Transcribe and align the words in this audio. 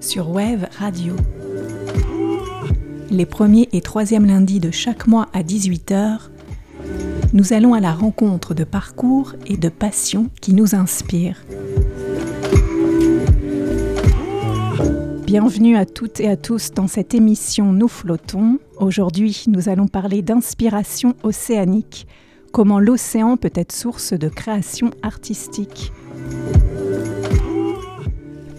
sur 0.00 0.30
Wave 0.30 0.66
Radio. 0.78 1.14
Les 3.10 3.26
premiers 3.26 3.68
et 3.72 3.80
troisièmes 3.80 4.26
lundis 4.26 4.58
de 4.58 4.72
chaque 4.72 5.06
mois 5.06 5.28
à 5.32 5.42
18h, 5.42 6.18
nous 7.32 7.52
allons 7.52 7.74
à 7.74 7.80
la 7.80 7.92
rencontre 7.92 8.54
de 8.54 8.64
parcours 8.64 9.34
et 9.46 9.56
de 9.56 9.68
passions 9.68 10.30
qui 10.40 10.52
nous 10.52 10.74
inspirent. 10.74 11.44
Bienvenue 15.24 15.76
à 15.76 15.86
toutes 15.86 16.18
et 16.18 16.28
à 16.28 16.36
tous 16.36 16.72
dans 16.72 16.88
cette 16.88 17.14
émission 17.14 17.72
Nous 17.72 17.88
flottons. 17.88 18.58
Aujourd'hui, 18.78 19.44
nous 19.46 19.68
allons 19.68 19.86
parler 19.86 20.22
d'inspiration 20.22 21.14
océanique, 21.22 22.08
comment 22.50 22.80
l'océan 22.80 23.36
peut 23.36 23.52
être 23.54 23.72
source 23.72 24.12
de 24.12 24.28
création 24.28 24.90
artistique. 25.02 25.92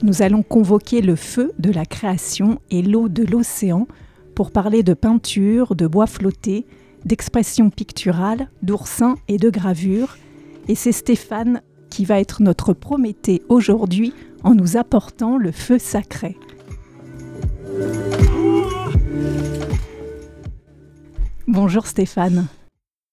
Nous 0.04 0.24
allons 0.24 0.42
convoquer 0.42 1.02
le 1.02 1.16
feu 1.16 1.52
de 1.60 1.72
la 1.72 1.86
création 1.86 2.60
et 2.72 2.82
l'eau 2.82 3.08
de 3.08 3.24
l'océan 3.24 3.88
pour 4.34 4.52
parler 4.52 4.82
de 4.82 4.96
peinture, 4.96 5.76
de 5.76 5.86
bois 5.86 6.08
flotté, 6.08 6.66
d'expression 7.06 7.70
picturale, 7.70 8.50
d'oursins 8.64 9.16
et 9.28 9.38
de 9.38 9.52
gravure. 9.52 10.18
Et 10.68 10.74
c'est 10.74 10.92
Stéphane 10.92 11.62
qui 11.92 12.06
va 12.06 12.20
être 12.20 12.42
notre 12.42 12.74
Prométhée 12.74 13.44
aujourd'hui 13.48 14.14
en 14.44 14.56
nous 14.56 14.76
apportant 14.76 15.38
le 15.38 15.52
feu 15.52 15.78
sacré. 15.78 16.36
Bonjour 21.48 21.86
Stéphane. 21.86 22.48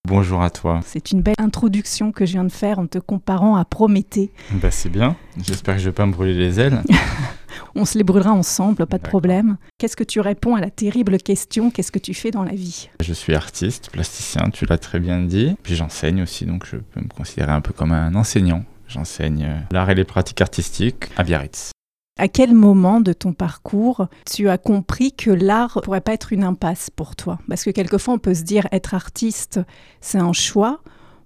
Bonjour 0.09 0.41
à 0.41 0.49
toi. 0.49 0.81
C'est 0.87 1.13
une 1.13 1.21
belle 1.21 1.35
introduction 1.37 2.13
que 2.13 2.25
je 2.25 2.33
viens 2.33 2.45
de 2.45 2.51
faire 2.51 2.79
en 2.79 2.87
te 2.87 2.99
comparant 2.99 3.57
à 3.57 3.67
Prométhée. 3.67 4.33
Bah 4.53 4.71
c'est 4.71 4.89
bien, 4.89 5.17
j'espère 5.37 5.75
que 5.75 5.83
je 5.83 5.91
vais 5.91 5.95
pas 5.95 6.07
me 6.07 6.13
brûler 6.13 6.33
les 6.33 6.59
ailes. 6.59 6.83
On 7.75 7.85
se 7.85 7.99
les 7.99 8.05
brûlera 8.05 8.33
ensemble, 8.33 8.87
pas 8.87 8.97
de 8.97 9.03
problème. 9.03 9.59
Qu'est-ce 9.77 9.97
que 9.97 10.05
tu 10.05 10.21
réponds 10.21 10.55
à 10.55 10.63
la 10.63 10.71
terrible 10.71 11.19
question 11.19 11.71
Qu'est-ce 11.71 11.93
que 11.93 11.99
tu 11.99 12.15
fais 12.15 12.31
dans 12.31 12.43
la 12.43 12.55
vie? 12.55 12.89
Je 13.03 13.13
suis 13.13 13.35
artiste, 13.35 13.91
plasticien, 13.91 14.49
tu 14.51 14.65
l'as 14.65 14.79
très 14.79 14.99
bien 14.99 15.21
dit. 15.21 15.57
Puis 15.63 15.77
j'enseigne 15.77 16.23
aussi, 16.23 16.47
donc 16.47 16.65
je 16.65 16.77
peux 16.77 17.01
me 17.03 17.09
considérer 17.09 17.53
un 17.53 17.61
peu 17.61 17.75
comme 17.75 17.93
un 17.93 18.15
enseignant. 18.15 18.65
J'enseigne 18.89 19.45
euh, 19.45 19.61
l'art 19.71 19.91
et 19.91 19.95
les 19.95 20.05
pratiques 20.05 20.41
artistiques 20.41 21.05
à 21.19 21.23
Biarritz. 21.23 21.73
À 22.21 22.27
quel 22.27 22.53
moment 22.53 23.01
de 23.01 23.13
ton 23.13 23.33
parcours 23.33 24.09
tu 24.29 24.49
as 24.49 24.59
compris 24.59 25.13
que 25.13 25.31
l'art 25.31 25.81
pourrait 25.85 26.01
pas 26.01 26.15
être 26.15 26.33
une 26.33 26.43
impasse 26.43 26.91
pour 26.91 27.15
toi? 27.15 27.39
Parce 27.49 27.63
que 27.63 27.71
quelquefois 27.71 28.15
on 28.15 28.19
peut 28.19 28.35
se 28.35 28.43
dire 28.43 28.67
être 28.73 28.93
artiste, 28.93 29.61
c'est 30.01 30.19
un 30.19 30.33
choix. 30.33 30.81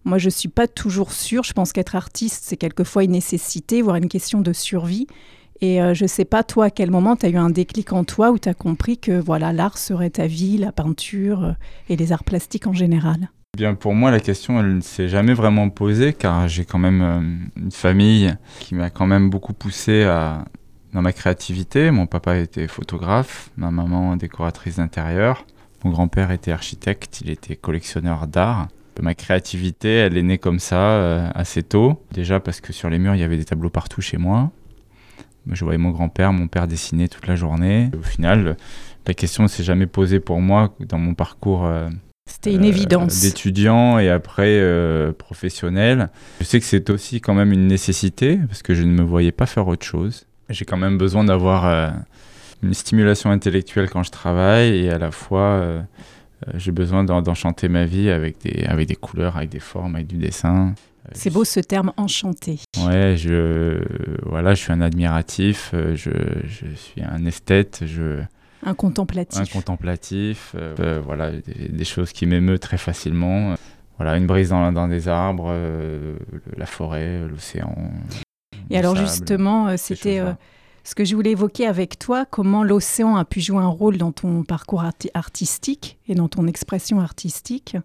Moi, 0.05 0.19
je 0.19 0.29
suis 0.29 0.51
pas 0.51 0.69
toujours 0.69 1.13
sûre. 1.13 1.45
Je 1.45 1.55
pense 1.55 1.73
qu'être 1.73 1.97
artiste, 1.97 2.45
c'est 2.47 2.59
quelquefois 2.59 3.05
une 3.05 3.13
nécessité, 3.13 3.81
voire 3.81 3.97
une 3.97 4.09
question 4.09 4.43
de 4.43 4.53
survie. 4.53 5.07
Et 5.63 5.81
euh, 5.81 5.95
je 5.95 6.05
sais 6.07 6.27
pas, 6.27 6.43
toi, 6.43 6.67
à 6.67 6.71
quel 6.71 6.91
moment 6.91 7.17
tu 7.17 7.25
as 7.25 7.31
eu 7.31 7.37
un 7.37 7.49
déclic 7.49 7.95
en 7.95 8.05
toi 8.05 8.31
où 8.31 8.39
tu 8.39 8.51
as 8.51 8.55
compris 8.55 8.99
que 8.99 9.13
voilà, 9.13 9.55
l'art 9.55 9.79
serait 9.79 10.11
ta 10.11 10.27
vie, 10.27 10.59
la 10.59 10.73
peinture 10.73 11.45
euh, 11.45 11.53
et 11.89 11.97
les 11.97 12.13
arts 12.13 12.25
plastiques 12.25 12.67
en 12.67 12.75
général? 12.75 13.31
Eh 13.55 13.59
Bien, 13.59 13.75
pour 13.75 13.95
moi, 13.95 14.11
la 14.11 14.21
question, 14.21 14.61
elle 14.61 14.77
ne 14.77 14.81
s'est 14.81 15.09
jamais 15.09 15.35
vraiment 15.35 15.71
posée 15.71 16.13
car 16.13 16.49
j'ai 16.49 16.65
quand 16.67 16.79
même 16.81 17.01
euh, 17.01 17.63
une 17.63 17.71
famille 17.71 18.35
qui 18.61 18.75
m'a 18.75 18.91
quand 18.91 19.07
même 19.07 19.31
beaucoup 19.31 19.53
poussé 19.53 20.03
à, 20.03 20.45
dans 20.93 21.03
ma 21.03 21.13
créativité. 21.13 21.91
Mon 21.91 22.07
papa 22.07 22.37
était 22.37 22.69
photographe, 22.69 23.51
ma 23.57 23.71
maman 23.71 24.17
décoratrice 24.17 24.77
d'intérieur, 24.77 25.45
mon 25.85 25.91
grand-père 25.91 26.31
était 26.31 26.53
architecte, 26.53 27.21
il 27.25 27.31
était 27.31 27.57
collectionneur 27.57 28.27
d'art. 28.27 28.69
Ma 29.01 29.15
créativité, 29.15 29.89
elle 29.97 30.19
est 30.19 30.23
née 30.23 30.39
comme 30.39 30.59
ça, 30.59 30.77
euh, 30.77 31.29
assez 31.35 31.63
tôt. 31.63 32.01
Déjà 32.13 32.41
parce 32.41 32.61
que 32.61 32.73
sur 32.73 32.91
les 32.91 32.99
murs, 32.99 33.15
il 33.15 33.21
y 33.21 33.25
avait 33.25 33.39
des 33.39 33.45
tableaux 33.45 33.71
partout 33.71 34.03
chez 34.03 34.19
moi. 34.19 34.51
Je 35.51 35.65
voyais 35.65 35.79
mon 35.79 35.91
grand-père, 35.91 36.33
mon 36.33 36.47
père 36.47 36.69
dessiner 36.69 37.09
toute 37.09 37.27
la 37.27 37.35
journée. 37.35 37.91
Au 37.99 38.03
final, 38.03 38.57
la 39.07 39.15
question 39.15 39.43
ne 39.43 39.49
s'est 39.49 39.65
jamais 39.65 39.87
posée 39.87 40.21
pour 40.21 40.41
moi 40.41 40.75
dans 40.81 40.99
mon 40.99 41.15
parcours. 41.15 41.65
Euh, 41.65 41.89
C'était 42.31 42.55
une 42.55 42.65
évidence. 42.65 43.23
D'étudiant 43.23 43.99
et 43.99 44.09
après 44.11 44.61
euh, 44.61 45.13
professionnel. 45.13 46.11
Je 46.41 46.45
sais 46.45 46.61
que 46.61 46.67
c'est 46.67 46.91
aussi 46.91 47.21
quand 47.21 47.35
même 47.35 47.53
une 47.53 47.67
nécessité 47.67 48.39
parce 48.47 48.63
que 48.63 48.75
je 48.75 48.83
ne 48.83 48.93
me 48.93 49.03
voyais 49.03 49.33
pas 49.33 49.47
faire 49.47 49.67
autre 49.67 49.87
chose. 49.87 50.27
J'ai 50.53 50.65
quand 50.65 50.77
même 50.77 50.99
besoin 50.99 51.25
d'avoir 51.25 51.67
euh, 51.67 51.91
une 52.63 52.75
stimulation 52.75 53.31
intellectuelle 53.31 53.91
quand 53.91 54.03
je 54.05 54.11
travaille 54.11 54.85
et 54.85 54.91
à 54.91 54.99
la 54.99 55.11
fois 55.11 55.41
euh, 55.41 55.83
euh, 56.47 56.53
j'ai 56.57 56.73
besoin 56.73 57.03
d'en- 57.05 57.23
d'enchanter 57.23 57.69
ma 57.69 57.85
vie 57.85 58.11
avec 58.11 58.41
des, 58.43 58.65
avec 58.65 58.87
des 58.89 58.97
couleurs, 58.97 59.37
avec 59.37 59.51
des 59.51 59.61
formes, 59.61 59.95
avec 59.97 60.07
du 60.07 60.17
dessin. 60.17 60.75
C'est 61.15 61.31
beau 61.31 61.45
ce 61.45 61.59
terme 61.59 61.93
enchanté. 61.97 62.61
Ouais, 62.79 63.17
je, 63.17 63.83
voilà, 64.25 64.55
je 64.55 64.61
suis 64.63 64.73
un 64.73 64.81
admiratif, 64.81 65.71
je, 65.73 66.11
je 66.47 66.67
suis 66.77 67.03
un 67.03 67.27
esthète, 67.27 67.83
je, 67.87 68.21
Un 68.65 68.75
contemplatif. 68.75 69.41
un 69.41 69.47
contemplatif, 69.47 70.55
euh, 70.57 71.01
voilà, 71.05 71.33
des, 71.33 71.69
des 71.71 71.85
choses 71.85 72.13
qui 72.13 72.25
m'émeuvent 72.27 72.61
très 72.61 72.79
facilement. 72.79 73.57
Voilà, 73.99 74.17
une 74.17 74.27
brise 74.29 74.51
dans, 74.51 74.71
dans 74.71 74.87
des 74.87 75.09
arbres, 75.09 75.49
euh, 75.51 76.15
la 76.57 76.67
forêt, 76.67 77.21
l'océan. 77.29 77.75
Et 78.71 78.79
alors 78.79 78.95
sable, 78.97 79.09
justement, 79.09 79.69
euh, 79.69 79.75
c'était 79.77 80.19
euh, 80.21 80.33
ce 80.85 80.95
que 80.95 81.05
je 81.05 81.15
voulais 81.15 81.33
évoquer 81.33 81.67
avec 81.67 81.99
toi, 81.99 82.25
comment 82.25 82.65
l'océan 82.65 83.17
a 83.17 83.25
pu 83.25 83.41
jouer 83.41 83.59
un 83.59 83.69
rôle 83.69 83.99
dans 83.99 84.13
ton 84.13 84.45
parcours 84.45 84.83
arti- 84.83 85.11
artistique 85.15 85.99
et 86.09 86.15
dans 86.15 86.29
ton 86.29 86.47
expression 86.47 87.01
artistique. 87.01 87.77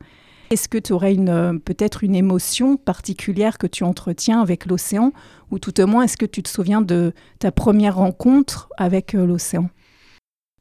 Est-ce 0.49 0.69
que 0.69 0.77
tu 0.77 0.93
aurais 0.93 1.13
une, 1.13 1.29
euh, 1.29 1.53
peut-être 1.57 2.03
une 2.03 2.15
émotion 2.15 2.77
particulière 2.77 3.57
que 3.57 3.67
tu 3.67 3.83
entretiens 3.83 4.41
avec 4.41 4.65
l'océan? 4.65 5.11
Ou 5.51 5.59
tout 5.59 5.79
au 5.81 5.87
moins, 5.87 6.03
est-ce 6.03 6.17
que 6.17 6.25
tu 6.25 6.41
te 6.41 6.49
souviens 6.49 6.81
de 6.81 7.13
ta 7.39 7.51
première 7.51 7.95
rencontre 7.97 8.69
avec 8.77 9.13
l'océan? 9.13 9.69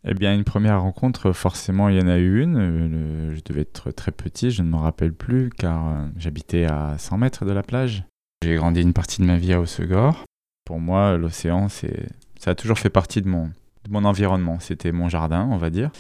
Eh 0.09 0.15
bien, 0.15 0.35
une 0.35 0.45
première 0.45 0.83
rencontre, 0.83 1.33
forcément, 1.33 1.89
il 1.89 1.97
y 1.97 2.01
en 2.01 2.07
a 2.07 2.19
eu 2.19 2.41
une. 2.41 3.33
Je 3.35 3.41
devais 3.45 3.63
être 3.63 3.91
très 3.91 4.13
petit, 4.13 4.53
je 4.53 4.63
ne 4.63 4.69
me 4.69 4.77
rappelle 4.77 5.13
plus, 5.13 5.51
car 5.51 5.97
j'habitais 6.17 6.65
à 6.65 6.97
100 6.97 7.19
mètres 7.19 7.45
de 7.45 7.51
la 7.51 7.65
plage. 7.65 8.05
J'ai 8.43 8.57
grandi 8.57 8.83
une 8.83 8.93
partie 8.93 9.21
de 9.23 9.27
ma 9.27 9.37
vie 9.39 9.53
à 9.53 9.61
Haussegor. 9.61 10.25
Pour 10.65 10.79
moi, 10.81 11.17
l'océan, 11.17 11.69
c'est, 11.69 12.07
ça 12.39 12.51
a 12.51 12.55
toujours 12.55 12.79
fait 12.79 12.91
partie 12.91 13.23
de 13.23 13.29
mon, 13.29 13.47
de 13.47 13.91
mon 13.91 14.05
environnement. 14.05 14.59
C'était 14.61 14.93
mon 14.93 15.09
jardin, 15.09 15.49
on 15.51 15.57
va 15.57 15.71
dire. 15.71 15.91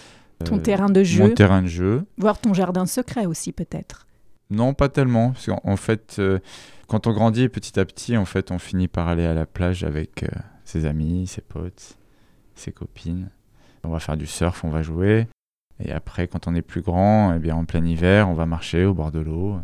Ton 0.44 0.56
Euh, 0.58 0.60
terrain 0.60 0.90
de 0.90 1.02
jeu, 1.02 1.28
Mon 1.28 1.34
terrain 1.34 1.62
de 1.62 1.66
jeu. 1.66 2.04
voire 2.18 2.38
ton 2.38 2.52
jardin 2.52 2.84
secret 2.84 3.24
aussi 3.26 3.52
peut-être 3.52 4.06
Non, 4.50 4.74
pas 4.74 4.88
tellement. 4.90 5.30
Parce 5.32 5.46
qu'en 5.46 5.60
en 5.64 5.76
fait, 5.76 6.16
euh, 6.18 6.38
quand 6.88 7.06
on 7.06 7.12
grandit 7.12 7.48
petit 7.48 7.80
à 7.80 7.84
petit, 7.86 8.16
en 8.18 8.26
fait, 8.26 8.50
on 8.50 8.58
finit 8.58 8.88
par 8.88 9.08
aller 9.08 9.24
à 9.24 9.32
la 9.34 9.46
plage 9.46 9.82
avec 9.82 10.24
euh, 10.24 10.28
ses 10.64 10.84
amis, 10.84 11.26
ses 11.26 11.40
potes, 11.40 11.96
ses 12.54 12.70
copines. 12.72 13.30
On 13.82 13.88
va 13.88 13.98
faire 13.98 14.16
du 14.16 14.26
surf, 14.26 14.62
on 14.64 14.68
va 14.70 14.82
jouer. 14.82 15.26
Et 15.80 15.90
après, 15.92 16.26
quand 16.28 16.48
on 16.48 16.54
est 16.54 16.62
plus 16.62 16.82
grand, 16.82 17.32
eh 17.34 17.38
bien, 17.38 17.54
en 17.56 17.64
plein 17.64 17.84
hiver, 17.84 18.28
on 18.28 18.34
va 18.34 18.44
marcher 18.46 18.84
au 18.84 18.92
bord 18.94 19.12
de 19.12 19.20
l'eau. 19.20 19.56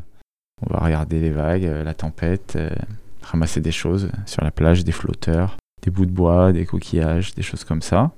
On 0.66 0.74
va 0.74 0.84
regarder 0.84 1.20
les 1.20 1.30
vagues, 1.30 1.64
euh, 1.64 1.84
la 1.84 1.94
tempête, 1.94 2.54
euh, 2.56 2.70
ramasser 3.22 3.60
des 3.60 3.72
choses 3.72 4.10
sur 4.26 4.42
la 4.44 4.50
plage, 4.50 4.84
des 4.84 4.92
flotteurs, 4.92 5.56
des 5.82 5.90
bouts 5.90 6.06
de 6.06 6.10
bois, 6.10 6.52
des 6.52 6.66
coquillages, 6.66 7.34
des 7.34 7.42
choses 7.42 7.64
comme 7.64 7.82
ça. 7.82 8.12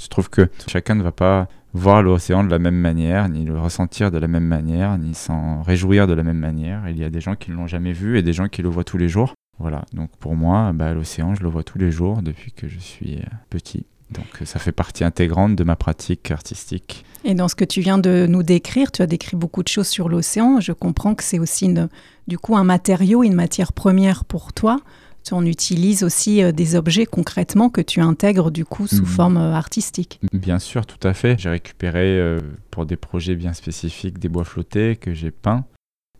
Je 0.00 0.08
trouve 0.08 0.30
que 0.30 0.48
chacun 0.66 0.94
ne 0.94 1.02
va 1.02 1.12
pas 1.12 1.48
voir 1.74 2.02
l'océan 2.02 2.42
de 2.42 2.50
la 2.50 2.58
même 2.58 2.76
manière, 2.76 3.28
ni 3.28 3.44
le 3.44 3.58
ressentir 3.58 4.10
de 4.10 4.18
la 4.18 4.28
même 4.28 4.46
manière, 4.46 4.96
ni 4.98 5.14
s'en 5.14 5.62
réjouir 5.62 6.06
de 6.06 6.14
la 6.14 6.22
même 6.22 6.38
manière. 6.38 6.88
Il 6.88 6.98
y 6.98 7.04
a 7.04 7.10
des 7.10 7.20
gens 7.20 7.36
qui 7.36 7.50
ne 7.50 7.56
l'ont 7.56 7.66
jamais 7.66 7.92
vu 7.92 8.18
et 8.18 8.22
des 8.22 8.32
gens 8.32 8.48
qui 8.48 8.62
le 8.62 8.68
voient 8.68 8.84
tous 8.84 8.98
les 8.98 9.08
jours. 9.08 9.34
Voilà, 9.58 9.84
donc 9.92 10.10
pour 10.18 10.36
moi, 10.36 10.72
bah, 10.72 10.94
l'océan, 10.94 11.34
je 11.34 11.42
le 11.42 11.48
vois 11.50 11.62
tous 11.62 11.78
les 11.78 11.90
jours 11.90 12.22
depuis 12.22 12.50
que 12.50 12.66
je 12.66 12.78
suis 12.78 13.16
euh, 13.16 13.26
petit. 13.50 13.84
Donc 14.12 14.46
ça 14.46 14.58
fait 14.58 14.72
partie 14.72 15.04
intégrante 15.04 15.54
de 15.56 15.64
ma 15.64 15.76
pratique 15.76 16.30
artistique. 16.30 17.04
Et 17.24 17.34
dans 17.34 17.48
ce 17.48 17.54
que 17.54 17.64
tu 17.64 17.80
viens 17.80 17.98
de 17.98 18.26
nous 18.28 18.42
décrire, 18.42 18.90
tu 18.92 19.02
as 19.02 19.06
décrit 19.06 19.36
beaucoup 19.36 19.62
de 19.62 19.68
choses 19.68 19.88
sur 19.88 20.08
l'océan. 20.08 20.60
Je 20.60 20.72
comprends 20.72 21.14
que 21.14 21.22
c'est 21.22 21.38
aussi 21.38 21.66
une- 21.66 21.88
du 22.28 22.38
coup 22.38 22.56
un 22.56 22.64
matériau, 22.64 23.22
une 23.22 23.34
matière 23.34 23.72
première 23.72 24.24
pour 24.24 24.52
toi. 24.52 24.80
Tu 25.22 25.34
en 25.34 25.44
utilises 25.44 26.02
aussi 26.02 26.42
euh, 26.42 26.50
des 26.50 26.76
objets 26.76 27.04
concrètement 27.04 27.68
que 27.68 27.82
tu 27.82 28.00
intègres 28.00 28.50
du 28.50 28.64
coup 28.64 28.86
sous 28.86 29.00
Mhm. 29.02 29.06
forme 29.06 29.36
euh, 29.36 29.52
artistique. 29.54 30.18
Bien 30.32 30.58
sûr, 30.58 30.86
tout 30.86 31.06
à 31.06 31.12
fait. 31.12 31.38
J'ai 31.38 31.50
récupéré 31.50 32.18
euh, 32.18 32.40
pour 32.70 32.86
des 32.86 32.96
projets 32.96 33.34
bien 33.36 33.52
spécifiques 33.52 34.18
des 34.18 34.30
bois 34.30 34.44
flottés 34.44 34.96
que 34.96 35.12
j'ai 35.12 35.30
peints, 35.30 35.66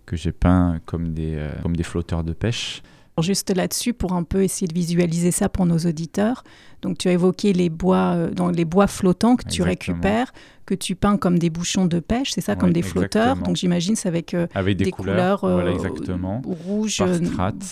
que 0.04 0.16
j'ai 0.16 0.32
peints 0.32 0.81
comme 0.84 1.14
des, 1.14 1.34
euh, 1.37 1.50
comme 1.62 1.76
des 1.76 1.82
flotteurs 1.82 2.25
de 2.25 2.34
pêche. 2.34 2.82
Juste 3.22 3.55
là-dessus, 3.55 3.93
pour 3.93 4.12
un 4.12 4.22
peu 4.22 4.43
essayer 4.43 4.67
de 4.67 4.75
visualiser 4.75 5.31
ça 5.31 5.49
pour 5.49 5.67
nos 5.67 5.78
auditeurs. 5.78 6.44
Donc, 6.82 6.99
tu 6.99 7.08
as 7.08 7.12
évoqué 7.12 7.52
les 7.52 7.69
bois, 7.69 8.14
euh, 8.14 8.31
dans 8.31 8.50
les 8.50 8.64
bois 8.64 8.87
flottants 8.87 9.37
que 9.37 9.49
tu 9.49 9.62
récupères, 9.62 10.32
que 10.64 10.75
tu 10.75 10.94
peins 10.94 11.17
comme 11.17 11.38
des 11.38 11.50
bouchons 11.50 11.84
de 11.84 12.00
pêche, 12.00 12.32
c'est 12.32 12.40
ça, 12.40 12.56
comme 12.56 12.72
des 12.72 12.82
flotteurs. 12.82 13.37
Donc, 13.37 13.56
j'imagine 13.56 13.96
c'est 13.96 14.08
avec 14.08 14.34
euh, 14.34 14.46
Avec 14.55 14.76
des, 14.76 14.84
des, 14.84 14.90
couleurs, 14.90 15.40
voilà, 15.40 15.70
euh, 15.70 15.75
exactement. 15.75 16.40
rouge, 16.44 17.02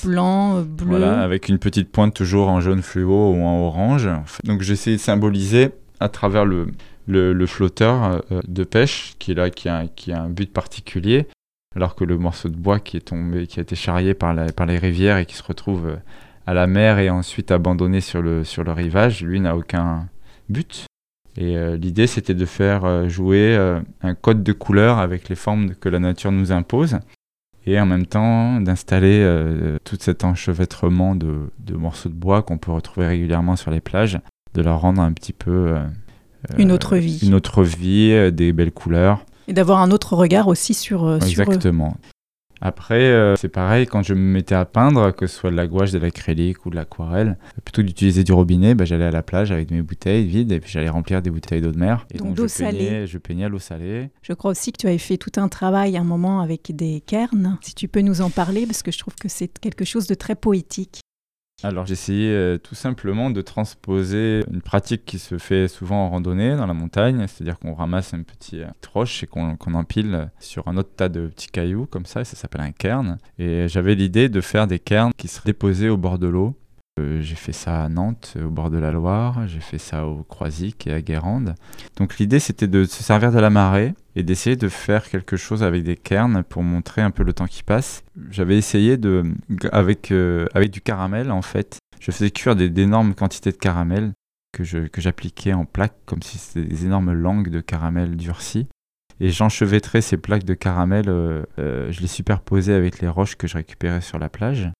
blanc, 0.04 0.62
bleu. 0.62 0.86
Voilà, 0.88 1.20
avec 1.22 1.48
une 1.48 1.58
petite 1.58 1.90
pointe 1.90 2.12
toujours 2.14 2.48
en 2.48 2.60
jaune 2.60 2.82
fluo 2.82 3.32
ou 3.32 3.42
en 3.42 3.60
orange. 3.60 4.08
Donc 4.44 4.62
j'essaie 4.62 4.92
de 4.92 4.96
symboliser 4.98 5.70
à 6.00 6.08
travers 6.08 6.44
le, 6.44 6.68
le, 7.06 7.32
le 7.32 7.46
flotteur 7.46 8.22
de 8.46 8.64
pêche 8.64 9.14
qui 9.18 9.32
est 9.32 9.34
là, 9.34 9.50
qui 9.50 9.68
a, 9.68 9.86
qui 9.86 10.12
a 10.12 10.22
un 10.22 10.28
but 10.28 10.52
particulier, 10.52 11.26
alors 11.76 11.94
que 11.94 12.04
le 12.04 12.18
morceau 12.18 12.48
de 12.48 12.56
bois 12.56 12.80
qui 12.80 12.96
est 12.96 13.08
tombé, 13.08 13.46
qui 13.46 13.60
a 13.60 13.62
été 13.62 13.76
charrié 13.76 14.14
par, 14.14 14.34
la, 14.34 14.52
par 14.52 14.66
les 14.66 14.78
rivières 14.78 15.18
et 15.18 15.26
qui 15.26 15.36
se 15.36 15.42
retrouve 15.42 15.88
euh, 15.88 15.96
à 16.46 16.54
la 16.54 16.66
mer 16.66 16.98
et 16.98 17.10
ensuite 17.10 17.50
abandonné 17.50 18.00
sur 18.00 18.22
le, 18.22 18.42
sur 18.42 18.64
le 18.64 18.72
rivage, 18.72 19.22
lui 19.22 19.38
n'a 19.38 19.56
aucun 19.56 20.08
but. 20.48 20.86
Et 21.36 21.56
euh, 21.56 21.76
l'idée, 21.76 22.08
c'était 22.08 22.34
de 22.34 22.44
faire 22.44 22.84
euh, 22.84 23.08
jouer 23.08 23.54
euh, 23.56 23.80
un 24.02 24.14
code 24.14 24.42
de 24.42 24.52
couleurs 24.52 24.98
avec 24.98 25.28
les 25.28 25.36
formes 25.36 25.74
que 25.76 25.88
la 25.88 26.00
nature 26.00 26.32
nous 26.32 26.50
impose, 26.50 26.98
et 27.64 27.78
en 27.78 27.86
même 27.86 28.06
temps 28.06 28.60
d'installer 28.60 29.22
tout 29.84 29.98
cet 30.00 30.24
enchevêtrement 30.24 31.14
de, 31.14 31.50
de 31.58 31.76
morceaux 31.76 32.08
de 32.08 32.14
bois 32.14 32.42
qu'on 32.42 32.56
peut 32.56 32.72
retrouver 32.72 33.06
régulièrement 33.06 33.56
sur 33.56 33.70
les 33.70 33.80
plages, 33.80 34.18
de 34.54 34.62
leur 34.62 34.80
rendre 34.80 35.02
un 35.02 35.12
petit 35.12 35.34
peu... 35.34 35.76
une 36.56 36.72
autre 36.72 36.96
vie. 36.96 37.20
Une 37.22 37.34
autre 37.34 37.62
vie, 37.62 38.32
des 38.32 38.54
belles 38.54 38.72
couleurs. 38.72 39.22
Et 39.48 39.52
d'avoir 39.52 39.80
un 39.80 39.90
autre 39.90 40.14
regard 40.14 40.46
aussi 40.46 40.74
sur, 40.74 41.16
Exactement. 41.16 41.96
Après, 42.60 43.00
euh, 43.00 43.36
c'est 43.36 43.48
pareil, 43.48 43.86
quand 43.86 44.02
je 44.02 44.14
me 44.14 44.20
mettais 44.20 44.54
à 44.54 44.64
peindre, 44.64 45.12
que 45.12 45.26
ce 45.26 45.36
soit 45.36 45.50
de 45.50 45.56
la 45.56 45.66
gouache, 45.66 45.92
de 45.92 45.98
l'acrylique 45.98 46.66
ou 46.66 46.70
de 46.70 46.76
l'aquarelle, 46.76 47.38
plutôt 47.64 47.82
d'utiliser 47.82 48.24
du 48.24 48.32
robinet, 48.32 48.74
bah, 48.74 48.84
j'allais 48.84 49.04
à 49.04 49.10
la 49.10 49.22
plage 49.22 49.52
avec 49.52 49.70
mes 49.70 49.82
bouteilles 49.82 50.26
vides 50.26 50.50
et 50.50 50.60
puis 50.60 50.70
j'allais 50.70 50.88
remplir 50.88 51.22
des 51.22 51.30
bouteilles 51.30 51.60
d'eau 51.60 51.70
de 51.70 51.78
mer. 51.78 52.06
Et 52.12 52.18
donc, 52.18 52.34
d'eau 52.34 52.48
salée. 52.48 53.06
je 53.06 53.18
peignais 53.18 53.44
à 53.44 53.48
l'eau 53.48 53.58
salée. 53.58 54.10
Je 54.22 54.32
crois 54.32 54.50
aussi 54.50 54.72
que 54.72 54.78
tu 54.78 54.86
avais 54.86 54.98
fait 54.98 55.18
tout 55.18 55.32
un 55.36 55.48
travail 55.48 55.96
à 55.96 56.00
un 56.00 56.04
moment 56.04 56.40
avec 56.40 56.74
des 56.74 57.00
cairns. 57.00 57.58
Si 57.60 57.74
tu 57.74 57.86
peux 57.86 58.00
nous 58.00 58.20
en 58.20 58.30
parler, 58.30 58.66
parce 58.66 58.82
que 58.82 58.90
je 58.90 58.98
trouve 58.98 59.14
que 59.14 59.28
c'est 59.28 59.58
quelque 59.58 59.84
chose 59.84 60.06
de 60.06 60.14
très 60.14 60.34
poétique. 60.34 61.00
Alors 61.64 61.90
essayé 61.90 62.30
euh, 62.30 62.56
tout 62.56 62.76
simplement 62.76 63.30
de 63.30 63.40
transposer 63.42 64.44
une 64.48 64.62
pratique 64.62 65.04
qui 65.04 65.18
se 65.18 65.38
fait 65.38 65.66
souvent 65.66 66.06
en 66.06 66.10
randonnée 66.10 66.54
dans 66.56 66.66
la 66.66 66.74
montagne, 66.74 67.26
c'est-à-dire 67.26 67.58
qu'on 67.58 67.74
ramasse 67.74 68.12
une 68.12 68.24
petite 68.24 68.64
roche 68.92 69.24
et 69.24 69.26
qu'on 69.26 69.56
empile 69.74 70.30
sur 70.38 70.68
un 70.68 70.76
autre 70.76 70.90
tas 70.94 71.08
de 71.08 71.26
petits 71.26 71.48
cailloux 71.48 71.86
comme 71.86 72.06
ça, 72.06 72.20
et 72.20 72.24
ça 72.24 72.36
s'appelle 72.36 72.60
un 72.60 72.70
cairn. 72.70 73.18
Et 73.40 73.66
j'avais 73.66 73.96
l'idée 73.96 74.28
de 74.28 74.40
faire 74.40 74.68
des 74.68 74.78
cairns 74.78 75.10
qui 75.16 75.26
seraient 75.26 75.46
déposés 75.46 75.88
au 75.88 75.96
bord 75.96 76.20
de 76.20 76.28
l'eau. 76.28 76.54
euh, 76.54 76.67
j'ai 77.20 77.34
fait 77.34 77.52
ça 77.52 77.82
à 77.82 77.88
Nantes, 77.88 78.36
au 78.42 78.50
bord 78.50 78.70
de 78.70 78.78
la 78.78 78.90
Loire, 78.90 79.46
j'ai 79.46 79.60
fait 79.60 79.78
ça 79.78 80.06
au 80.06 80.22
Croisic 80.22 80.86
et 80.86 80.92
à 80.92 81.00
Guérande. 81.00 81.54
Donc 81.96 82.18
l'idée 82.18 82.38
c'était 82.38 82.66
de 82.66 82.84
se 82.84 83.02
servir 83.02 83.32
de 83.32 83.38
la 83.38 83.50
marée 83.50 83.94
et 84.16 84.22
d'essayer 84.22 84.56
de 84.56 84.68
faire 84.68 85.08
quelque 85.08 85.36
chose 85.36 85.62
avec 85.62 85.84
des 85.84 85.96
cairns 85.96 86.42
pour 86.44 86.62
montrer 86.62 87.02
un 87.02 87.10
peu 87.10 87.22
le 87.22 87.32
temps 87.32 87.46
qui 87.46 87.62
passe. 87.62 88.04
J'avais 88.30 88.56
essayé 88.56 88.96
de, 88.96 89.24
avec, 89.72 90.10
euh, 90.10 90.46
avec 90.54 90.70
du 90.70 90.80
caramel 90.80 91.30
en 91.30 91.42
fait, 91.42 91.78
je 92.00 92.10
faisais 92.10 92.30
cuire 92.30 92.56
d'énormes 92.56 93.14
quantités 93.14 93.52
de 93.52 93.56
caramel 93.56 94.12
que 94.52 94.64
j'appliquais 95.00 95.52
en 95.52 95.64
plaques 95.64 95.98
comme 96.04 96.22
si 96.22 96.38
c'était 96.38 96.66
des 96.66 96.84
énormes 96.84 97.12
langues 97.12 97.50
de 97.50 97.60
caramel 97.60 98.16
durci. 98.16 98.66
Et 99.20 99.30
j'enchevêtrais 99.30 100.00
ces 100.00 100.16
plaques 100.16 100.44
de 100.44 100.54
caramel, 100.54 101.06
euh, 101.08 101.44
je 101.58 102.00
les 102.00 102.06
superposais 102.06 102.74
avec 102.74 103.00
les 103.00 103.08
roches 103.08 103.36
que 103.36 103.46
je 103.46 103.56
récupérais 103.56 104.00
sur 104.00 104.18
la 104.18 104.28
plage. 104.28 104.70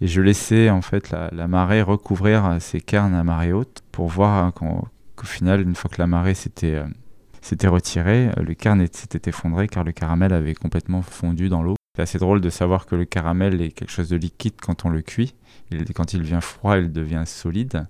Et 0.00 0.06
je 0.06 0.20
laissais 0.22 0.70
en 0.70 0.82
fait 0.82 1.10
la, 1.10 1.48
marée 1.48 1.82
recouvrir 1.82 2.56
ces 2.60 2.80
cairns 2.80 3.14
à 3.14 3.22
marée 3.22 3.52
haute 3.52 3.82
pour 3.92 4.08
voir 4.08 4.44
hein, 4.44 4.52
qu'au 4.52 5.26
final, 5.26 5.60
une 5.60 5.74
fois 5.74 5.90
que 5.90 6.00
la 6.00 6.06
marée 6.06 6.34
s'était 6.34 6.74
euh, 6.74 7.68
retirée, 7.70 8.28
euh, 8.28 8.42
le 8.42 8.54
cairn 8.54 8.84
s'était 8.90 9.28
effondré 9.28 9.68
car 9.68 9.84
le 9.84 9.92
caramel 9.92 10.32
avait 10.32 10.54
complètement 10.54 11.02
fondu 11.02 11.48
dans 11.50 11.62
l'eau. 11.62 11.76
C'est 11.96 12.02
assez 12.02 12.18
drôle 12.18 12.40
de 12.40 12.50
savoir 12.50 12.86
que 12.86 12.94
le 12.94 13.04
caramel 13.04 13.60
est 13.60 13.72
quelque 13.72 13.90
chose 13.90 14.08
de 14.08 14.16
liquide 14.16 14.54
quand 14.62 14.86
on 14.86 14.88
le 14.88 15.02
cuit. 15.02 15.34
Et 15.70 15.92
quand 15.92 16.14
il 16.14 16.20
devient 16.20 16.38
froid, 16.40 16.78
il 16.78 16.92
devient 16.92 17.24
solide. 17.26 17.86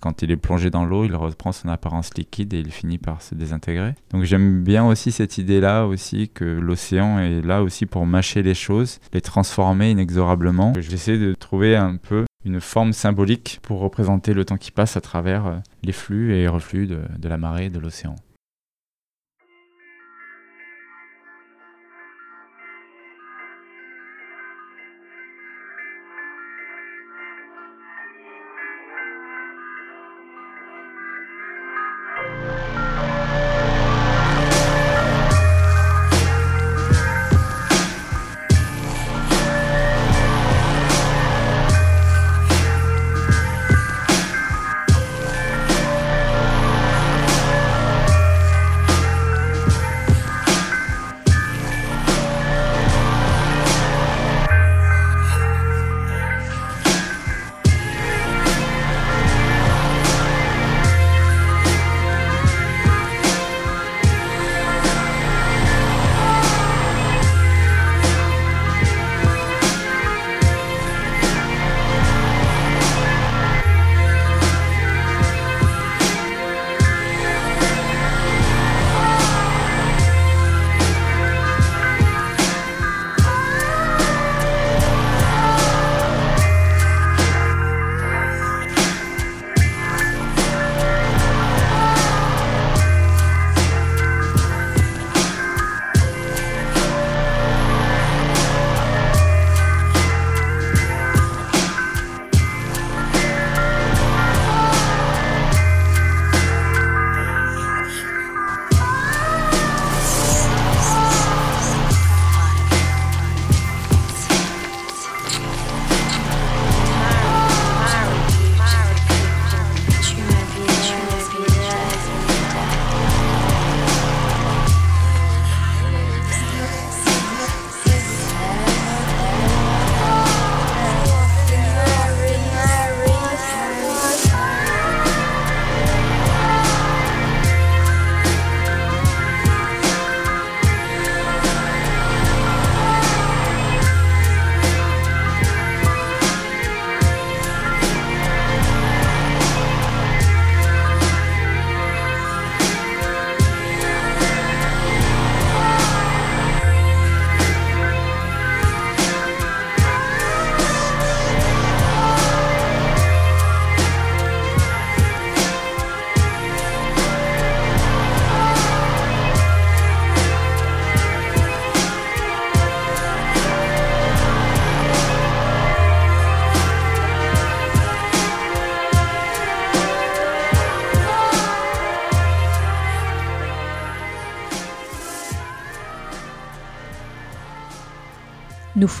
Quand 0.00 0.22
il 0.22 0.30
est 0.30 0.36
plongé 0.36 0.70
dans 0.70 0.84
l'eau, 0.84 1.04
il 1.04 1.14
reprend 1.14 1.52
son 1.52 1.68
apparence 1.68 2.14
liquide 2.16 2.54
et 2.54 2.58
il 2.58 2.70
finit 2.70 2.98
par 2.98 3.22
se 3.22 3.34
désintégrer. 3.34 3.94
Donc 4.12 4.24
j'aime 4.24 4.62
bien 4.62 4.86
aussi 4.86 5.12
cette 5.12 5.38
idée-là 5.38 5.86
aussi 5.86 6.28
que 6.28 6.44
l'océan 6.44 7.18
est 7.18 7.42
là 7.42 7.62
aussi 7.62 7.86
pour 7.86 8.06
mâcher 8.06 8.42
les 8.42 8.54
choses, 8.54 9.00
les 9.12 9.20
transformer 9.20 9.90
inexorablement. 9.90 10.72
J'essaie 10.78 11.18
de 11.18 11.34
trouver 11.34 11.76
un 11.76 11.96
peu 11.96 12.24
une 12.44 12.60
forme 12.60 12.92
symbolique 12.92 13.60
pour 13.62 13.80
représenter 13.80 14.32
le 14.32 14.44
temps 14.44 14.56
qui 14.56 14.70
passe 14.70 14.96
à 14.96 15.00
travers 15.00 15.46
euh, 15.46 15.56
les 15.82 15.92
flux 15.92 16.34
et 16.34 16.48
reflux 16.48 16.86
de, 16.86 17.00
de 17.18 17.28
la 17.28 17.36
marée 17.36 17.66
et 17.66 17.70
de 17.70 17.78
l'océan. 17.78 18.16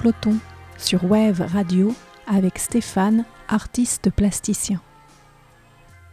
Flottons 0.00 0.38
sur 0.78 1.04
Wave 1.04 1.42
Radio 1.52 1.94
avec 2.26 2.58
Stéphane 2.58 3.26
artiste 3.48 4.08
plasticien. 4.08 4.80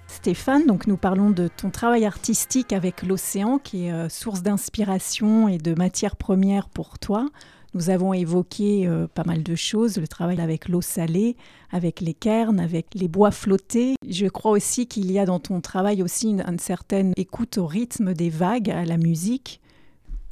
Stéphane, 0.08 0.66
donc 0.66 0.88
nous 0.88 0.98
parlons 0.98 1.30
de 1.30 1.48
ton 1.48 1.70
travail 1.70 2.04
artistique 2.04 2.74
avec 2.74 3.02
l'océan 3.02 3.60
qui 3.60 3.86
est 3.86 3.94
euh, 3.94 4.10
source 4.10 4.42
d'inspiration 4.42 5.48
et 5.48 5.58
de 5.58 5.74
matière 5.74 6.18
première 6.18 6.68
pour 6.68 7.00
toi. 7.00 7.30
Nous 7.76 7.90
avons 7.90 8.12
évoqué 8.12 8.86
euh, 8.86 9.08
pas 9.08 9.24
mal 9.24 9.42
de 9.42 9.56
choses, 9.56 9.96
le 10.00 10.08
travail 10.10 10.42
avec 10.42 10.68
l'eau 10.68 10.82
salée, 10.82 11.38
avec 11.72 12.02
les 12.02 12.14
cairns, 12.14 12.60
avec 12.60 12.88
les 12.94 13.08
bois 13.08 13.32
flottés. 13.32 13.96
Je 14.06 14.26
crois 14.28 14.52
aussi 14.52 14.88
qu'il 14.88 15.10
y 15.14 15.18
a 15.18 15.26
dans 15.26 15.40
ton 15.40 15.62
travail 15.62 16.04
aussi 16.04 16.32
une, 16.32 16.60
certaine 16.60 17.14
écoute 17.16 17.58
au 17.58 17.66
rythme 17.66 18.14
des 18.14 18.30
vagues, 18.30 18.70
à 18.70 18.84
la 18.84 18.98
musique. 18.98 19.62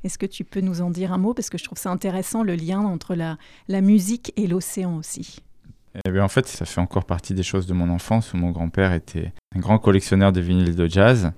Est-ce 0.06 0.20
que 0.20 0.28
tu 0.28 0.44
peux 0.44 0.62
nous 0.62 0.82
en 0.82 0.92
dire 0.92 1.12
un 1.14 1.18
mot? 1.18 1.34
Parce 1.34 1.50
que 1.50 1.58
je 1.58 1.64
trouve 1.64 1.80
ça 1.80 1.90
intéressant 1.90 2.44
le 2.44 2.54
lien 2.54 2.80
entre 2.80 3.16
la, 3.16 3.38
musique 3.82 4.32
et 4.36 4.46
l'océan 4.46 4.98
aussi. 4.98 5.40
Eh 6.06 6.12
bien, 6.12 6.24
en 6.24 6.28
fait, 6.28 6.46
ça 6.46 6.66
fait 6.66 6.80
encore 6.80 7.06
partie 7.06 7.34
des 7.34 7.42
choses 7.42 7.66
de 7.66 7.74
mon 7.74 7.90
enfance 7.90 8.32
où 8.32 8.38
mon 8.38 8.52
grand-père 8.52 8.94
était 8.94 9.34
un 9.56 9.60
grand 9.60 9.80
collectionneur 9.80 10.32
de 10.32 10.42
vinyles 10.42 10.76
de 10.76 10.86
jazz. 10.86 11.32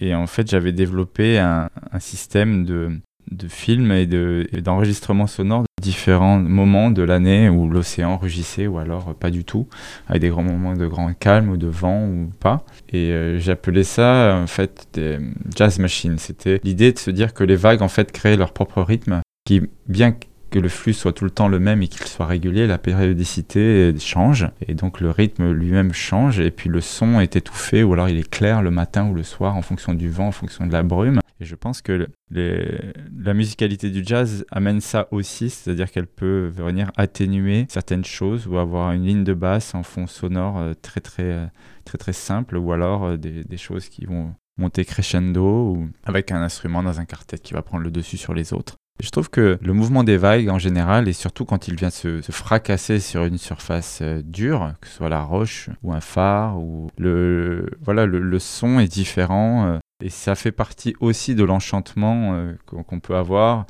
Et 0.00 0.12
en 0.12 0.26
fait, 0.26 0.50
j'avais 0.50 0.72
développé 0.72 1.38
un, 1.38 1.70
système 2.00 2.64
de, 2.64 2.98
de 3.30 3.48
films 3.48 3.92
et 3.92 4.06
d'enregistrements 4.06 5.26
sonores 5.26 5.62
de 5.62 5.82
différents 5.82 6.38
moments 6.38 6.90
de 6.90 7.02
l'année 7.02 7.48
où 7.48 7.68
l'océan 7.68 8.16
rugissait 8.16 8.66
ou 8.66 8.78
alors 8.78 9.14
pas 9.14 9.30
du 9.30 9.44
tout, 9.44 9.68
avec 10.08 10.22
des 10.22 10.28
grands 10.28 10.42
moments 10.42 10.74
de 10.74 10.86
grand 10.86 11.12
calme 11.14 11.50
ou 11.50 11.56
de 11.56 11.68
vent 11.68 12.06
ou 12.06 12.30
pas. 12.40 12.64
Et 12.90 13.12
euh, 13.12 13.38
j'appelais 13.38 13.84
ça 13.84 14.38
en 14.42 14.46
fait 14.46 14.88
des 14.92 15.18
jazz 15.54 15.78
machines. 15.78 16.18
C'était 16.18 16.60
l'idée 16.64 16.92
de 16.92 16.98
se 16.98 17.10
dire 17.10 17.34
que 17.34 17.44
les 17.44 17.56
vagues 17.56 17.82
en 17.82 17.88
fait 17.88 18.12
créaient 18.12 18.36
leur 18.36 18.52
propre 18.52 18.82
rythme 18.82 19.20
qui, 19.44 19.62
bien 19.88 20.14
que 20.50 20.58
le 20.58 20.68
flux 20.68 20.92
soit 20.92 21.12
tout 21.12 21.24
le 21.24 21.30
temps 21.30 21.48
le 21.48 21.58
même 21.58 21.82
et 21.82 21.88
qu'il 21.88 22.06
soit 22.06 22.26
régulier, 22.26 22.66
la 22.66 22.78
périodicité 22.78 23.94
change 23.98 24.48
et 24.66 24.74
donc 24.74 25.00
le 25.00 25.10
rythme 25.10 25.50
lui-même 25.52 25.92
change 25.92 26.40
et 26.40 26.50
puis 26.50 26.68
le 26.68 26.80
son 26.80 27.20
est 27.20 27.36
étouffé 27.36 27.82
ou 27.82 27.92
alors 27.92 28.08
il 28.08 28.18
est 28.18 28.28
clair 28.28 28.62
le 28.62 28.70
matin 28.70 29.08
ou 29.08 29.14
le 29.14 29.22
soir 29.22 29.56
en 29.56 29.62
fonction 29.62 29.94
du 29.94 30.10
vent, 30.10 30.28
en 30.28 30.32
fonction 30.32 30.66
de 30.66 30.72
la 30.72 30.82
brume. 30.82 31.20
Et 31.40 31.46
je 31.46 31.54
pense 31.54 31.80
que 31.80 32.06
la 32.30 33.34
musicalité 33.34 33.88
du 33.88 34.02
jazz 34.04 34.44
amène 34.50 34.82
ça 34.82 35.08
aussi, 35.10 35.48
c'est-à-dire 35.48 35.90
qu'elle 35.90 36.06
peut 36.06 36.52
venir 36.54 36.92
atténuer 36.96 37.66
certaines 37.70 38.04
choses 38.04 38.46
ou 38.46 38.58
avoir 38.58 38.92
une 38.92 39.06
ligne 39.06 39.24
de 39.24 39.32
basse 39.32 39.74
en 39.74 39.82
fond 39.82 40.06
sonore 40.06 40.58
euh, 40.58 40.74
très 40.74 41.00
très 41.00 41.22
euh, 41.22 41.46
très 41.86 41.96
très 41.96 42.12
simple 42.12 42.58
ou 42.58 42.72
alors 42.72 43.04
euh, 43.04 43.16
des, 43.16 43.42
des 43.44 43.56
choses 43.56 43.88
qui 43.88 44.04
vont 44.04 44.34
monter 44.58 44.84
crescendo 44.84 45.72
ou 45.72 45.88
avec 46.04 46.30
un 46.30 46.42
instrument 46.42 46.82
dans 46.82 47.00
un 47.00 47.06
quartet 47.06 47.38
qui 47.38 47.54
va 47.54 47.62
prendre 47.62 47.84
le 47.84 47.90
dessus 47.90 48.18
sur 48.18 48.34
les 48.34 48.52
autres. 48.52 48.76
Je 49.02 49.10
trouve 49.10 49.30
que 49.30 49.58
le 49.62 49.72
mouvement 49.72 50.04
des 50.04 50.16
vagues 50.16 50.48
en 50.48 50.58
général, 50.58 51.08
et 51.08 51.12
surtout 51.12 51.44
quand 51.44 51.68
il 51.68 51.74
vient 51.74 51.90
se, 51.90 52.20
fracasser 52.30 53.00
sur 53.00 53.24
une 53.24 53.38
surface 53.38 54.00
euh, 54.02 54.22
dure, 54.22 54.74
que 54.80 54.88
ce 54.88 54.96
soit 54.96 55.08
la 55.08 55.22
roche 55.22 55.70
ou 55.82 55.92
un 55.92 56.00
phare, 56.00 56.58
ou 56.58 56.90
le, 56.98 57.70
voilà, 57.80 58.06
le, 58.06 58.38
son 58.38 58.78
est 58.78 58.88
différent. 58.88 59.66
Euh, 59.66 59.78
et 60.02 60.10
ça 60.10 60.34
fait 60.34 60.52
partie 60.52 60.94
aussi 61.00 61.34
de 61.34 61.44
l'enchantement 61.44 62.34
euh, 62.34 62.54
qu'on 62.66 63.00
peut 63.00 63.16
avoir 63.16 63.66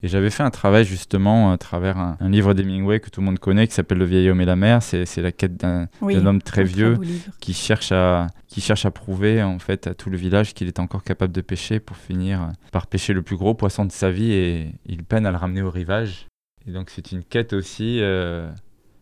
et 0.00 0.06
j'avais 0.06 0.30
fait 0.30 0.44
un 0.44 0.50
travail 0.50 0.84
justement 0.84 1.50
à 1.50 1.58
travers 1.58 1.98
un, 1.98 2.16
livre 2.20 2.54
d'Hemingway 2.54 3.00
que 3.00 3.10
tout 3.10 3.20
le 3.20 3.26
monde 3.26 3.40
connaît 3.40 3.66
qui 3.66 3.74
s'appelle 3.74 3.98
Le 3.98 4.04
vieil 4.04 4.30
homme 4.30 4.40
et 4.40 4.44
la 4.44 4.54
mer. 4.54 4.80
C'est, 4.80 5.04
la 5.16 5.32
quête 5.32 5.56
d'un, 5.56 5.88
homme 6.00 6.40
très 6.40 6.62
vieux 6.62 6.96
qui, 7.40 7.52
cherche 7.52 7.90
à, 7.90 8.28
qui 8.46 8.60
cherche 8.60 8.86
à 8.86 8.92
prouver 8.92 9.42
en 9.42 9.58
fait 9.58 9.88
à 9.88 9.94
tout 9.94 10.08
le 10.08 10.16
village 10.16 10.54
qu'il 10.54 10.68
est 10.68 10.78
encore 10.78 11.02
capable 11.02 11.32
de 11.32 11.40
pêcher 11.40 11.80
pour 11.80 11.96
finir 11.96 12.52
par 12.70 12.86
pêcher 12.86 13.12
le 13.12 13.22
plus 13.22 13.36
gros 13.36 13.54
poisson 13.54 13.84
de 13.84 13.92
sa 13.92 14.10
vie 14.10 14.30
et 14.30 14.72
il 14.86 15.02
peine 15.02 15.26
à 15.26 15.32
le 15.32 15.36
ramener 15.36 15.62
au 15.62 15.70
rivage. 15.70 16.28
Et 16.68 16.70
donc 16.70 16.90
c'est 16.90 17.10
une 17.10 17.24
quête 17.24 17.52
aussi 17.52 17.98
euh, 18.00 18.48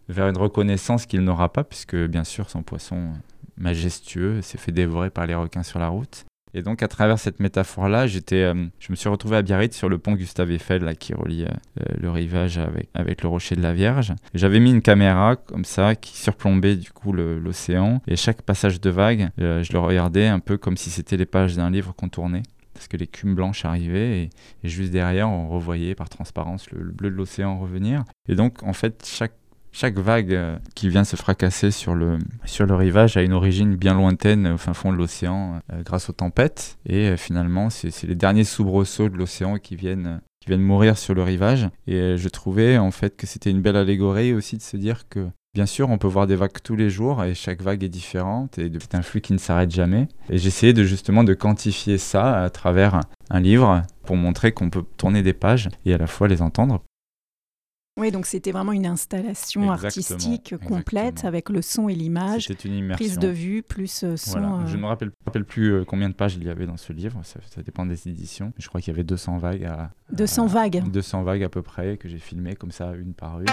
vers 0.09 0.29
une 0.29 0.39
reconnaissance 0.39 1.05
qu'il 1.05 1.21
n'aura 1.21 1.53
pas 1.53 1.65
puisque 1.65 1.97
bien 1.97 2.25
sûr 2.25 2.49
son 2.49 2.63
poisson 2.63 3.13
majestueux 3.59 4.41
s'est 4.41 4.59
fait 4.59 4.73
dévorer 4.73 5.11
par 5.11 5.27
les 5.27 5.35
requins 5.35 5.63
sur 5.63 5.79
la 5.79 5.89
route. 5.89 6.25
Et 6.57 6.63
donc, 6.63 6.83
à 6.83 6.89
travers 6.89 7.19
cette 7.19 7.39
métaphore-là, 7.39 8.07
j'étais, 8.07 8.41
euh, 8.41 8.55
je 8.79 8.91
me 8.91 8.97
suis 8.97 9.11
retrouvé 9.11 9.37
à 9.37 9.43
Biarritz 9.43 9.77
sur 9.77 9.91
le 9.91 9.99
pont 9.99 10.15
Gustave 10.15 10.51
Eiffel, 10.51 10.85
là, 10.85 10.95
qui 10.95 11.13
relie 11.13 11.45
euh, 11.45 11.49
euh, 11.83 11.95
le 12.01 12.11
rivage 12.11 12.57
avec, 12.57 12.89
avec 12.95 13.23
le 13.23 13.29
rocher 13.29 13.57
de 13.57 13.61
la 13.61 13.75
Vierge. 13.75 14.15
J'avais 14.33 14.59
mis 14.59 14.71
une 14.71 14.81
caméra 14.81 15.37
comme 15.37 15.67
ça 15.67 15.95
qui 15.95 16.17
surplombait 16.17 16.77
du 16.77 16.93
coup 16.93 17.13
l'océan. 17.13 18.01
Et 18.09 18.17
chaque 18.17 18.41
passage 18.41 18.81
de 18.81 18.89
vague, 18.89 19.29
je 19.37 19.71
le 19.71 19.79
regardais 19.79 20.29
un 20.29 20.39
peu 20.39 20.57
comme 20.57 20.79
si 20.79 20.89
c'était 20.89 21.19
les 21.19 21.27
pages 21.27 21.57
d'un 21.57 21.71
livre 21.71 21.95
qu'on 21.95 22.09
tournait 22.09 22.43
parce 22.73 22.89
que 22.89 22.99
l'écume 22.99 23.35
blanche 23.35 23.65
arrivait 23.65 24.19
et, 24.19 24.31
et, 24.63 24.69
juste 24.69 24.93
derrière 24.93 25.31
on 25.31 25.49
revoyait 25.49 25.95
par 25.95 26.11
transparence 26.11 26.71
le 26.71 26.85
bleu 26.91 27.11
de 27.11 27.15
l'océan 27.15 27.59
revenir. 27.59 28.05
Et 28.29 28.35
donc 28.35 28.63
en 28.63 28.75
fait 28.75 29.03
chaque 29.07 29.33
chaque 29.77 29.99
vague 29.99 30.33
euh, 30.33 30.57
qui 30.75 30.89
vient 30.89 31.05
se 31.05 31.17
fracasser 31.17 31.71
sur 31.71 31.95
le, 31.95 32.17
sur 32.47 32.65
le 32.65 32.75
rivage 32.75 33.19
a 33.19 33.23
une 33.23 33.35
origine 33.35 33.77
bien 33.77 33.93
lointaine 33.93 34.47
au 34.47 34.57
fin 34.57 34.73
fond 34.73 34.91
de 34.91 34.97
l'océan 34.97 35.61
euh, 35.71 35.83
grâce 35.83 36.09
aux 36.09 36.15
tempêtes. 36.15 36.79
Et 36.87 37.09
euh, 37.09 37.17
finalement, 37.19 37.69
c'est 37.69 38.05
les 38.05 38.15
derniers 38.15 38.45
soubresauts 38.45 39.11
de 39.11 39.19
l'océan 39.19 39.59
qui 39.59 39.77
viennent, 39.77 40.23
qui 40.41 40.49
viennent 40.49 40.63
mourir 40.63 40.97
sur 40.97 41.13
le 41.13 41.23
rivage. 41.23 41.69
Et 41.87 42.17
je 42.17 42.29
trouvais 42.31 42.79
en 42.79 42.91
fait 42.91 43.17
que 43.17 43.27
c'était 43.27 43.51
une 43.51 43.61
belle 43.61 43.77
allégorie 43.77 44.33
aussi 44.33 44.57
de 44.57 44.63
se 44.63 44.77
dire 44.77 45.09
que 45.09 45.29
Bien 45.55 45.65
sûr, 45.65 45.89
on 45.89 45.97
peut 45.97 46.07
voir 46.07 46.27
des 46.27 46.37
vagues 46.37 46.61
tous 46.63 46.77
les 46.77 46.91
jours 46.91 47.25
et 47.25 47.35
chaque 47.35 47.63
vague 47.63 47.83
est 47.83 47.89
différente 47.89 48.59
et 48.59 48.71
c'est 48.79 48.95
un 48.95 49.01
flux 49.01 49.23
qui 49.23 49.33
ne 49.33 49.39
s'arrête 49.39 49.71
jamais. 49.71 50.07
Et 50.29 50.37
j'essayais 50.37 50.75
de 50.75 50.85
justement 50.85 51.25
de 51.25 51.33
quantifier 51.33 51.97
ça 51.97 52.43
à 52.43 52.51
travers 52.51 53.01
un 53.31 53.41
livre 53.41 53.81
pour 54.05 54.17
montrer 54.17 54.53
qu'on 54.53 54.69
peut 54.69 54.85
tourner 54.99 55.23
des 55.23 55.33
pages 55.33 55.71
et 55.87 55.95
à 55.95 55.97
la 55.97 56.07
fois 56.07 56.29
les 56.29 56.43
entendre 56.43 56.83
oui, 57.99 58.11
donc 58.11 58.27
c'était 58.27 58.53
vraiment 58.53 58.73
une 58.73 58.87
installation 58.87 59.71
artistique 59.71 60.55
complète 60.67 61.25
avec 61.25 61.49
le 61.49 61.63
son 61.63 61.89
et 61.89 61.95
l'image, 61.95 62.49
prise 62.93 63.19
de 63.19 63.29
vue 63.29 63.63
plus 63.63 64.05
euh, 64.05 64.17
son. 64.17 64.67
Je 64.67 64.77
ne 64.77 64.83
me 64.83 64.87
rappelle, 64.87 65.11
plus 65.45 65.73
euh, 65.73 65.85
combien 65.85 66.11
de 66.11 66.15
pages 66.15 66.37
il 66.37 66.45
y 66.45 66.51
avait 66.51 66.67
dans 66.67 66.77
ce 66.77 66.93
livre, 66.93 67.21
ça, 67.25 67.41
dépend 67.63 67.87
des 67.87 68.09
éditions. 68.09 68.53
Je 68.59 68.69
crois 68.69 68.83
qu'il 68.83 68.93
y 68.93 68.97
avait 68.97 69.05
200 69.05 69.39
vagues. 69.39 69.65
À, 69.65 69.91
200 70.13 70.47
vagues 70.47 70.83
200 70.91 71.23
vagues 71.23 71.45
à 71.45 71.49
peu 71.49 71.63
près 71.63 71.97
que 71.97 72.09
j'ai 72.09 72.19
filmées 72.19 72.55
comme 72.55 72.71
ça, 72.71 72.93
une 72.93 73.15
par 73.15 73.41
une. 73.41 73.47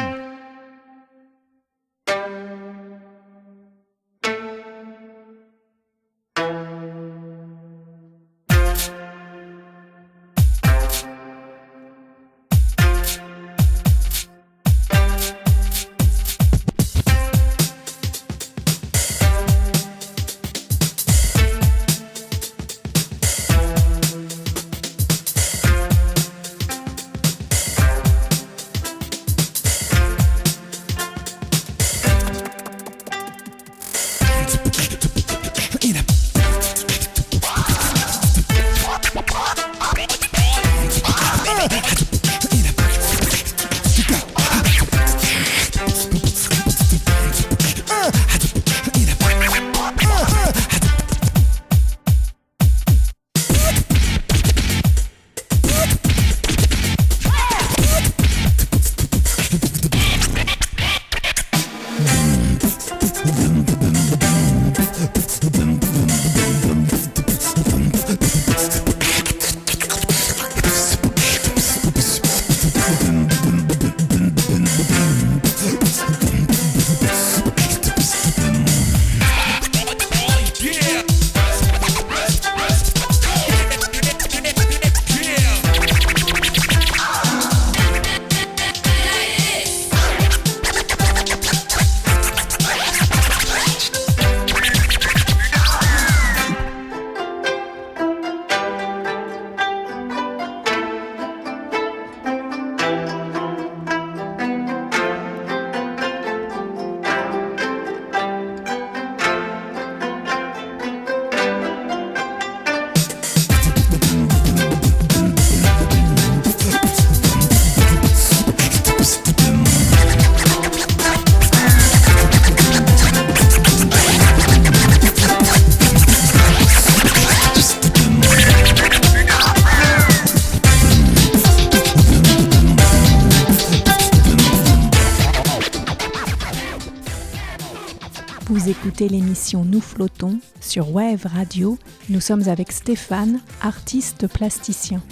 Sur 140.74 140.89
Wave 140.89 141.27
Radio. 141.27 141.77
Nous 142.10 142.20
sommes 142.20 142.48
avec 142.48 142.72
Stéphane, 142.72 143.42
artiste 143.62 144.27
plasticien. 144.27 145.03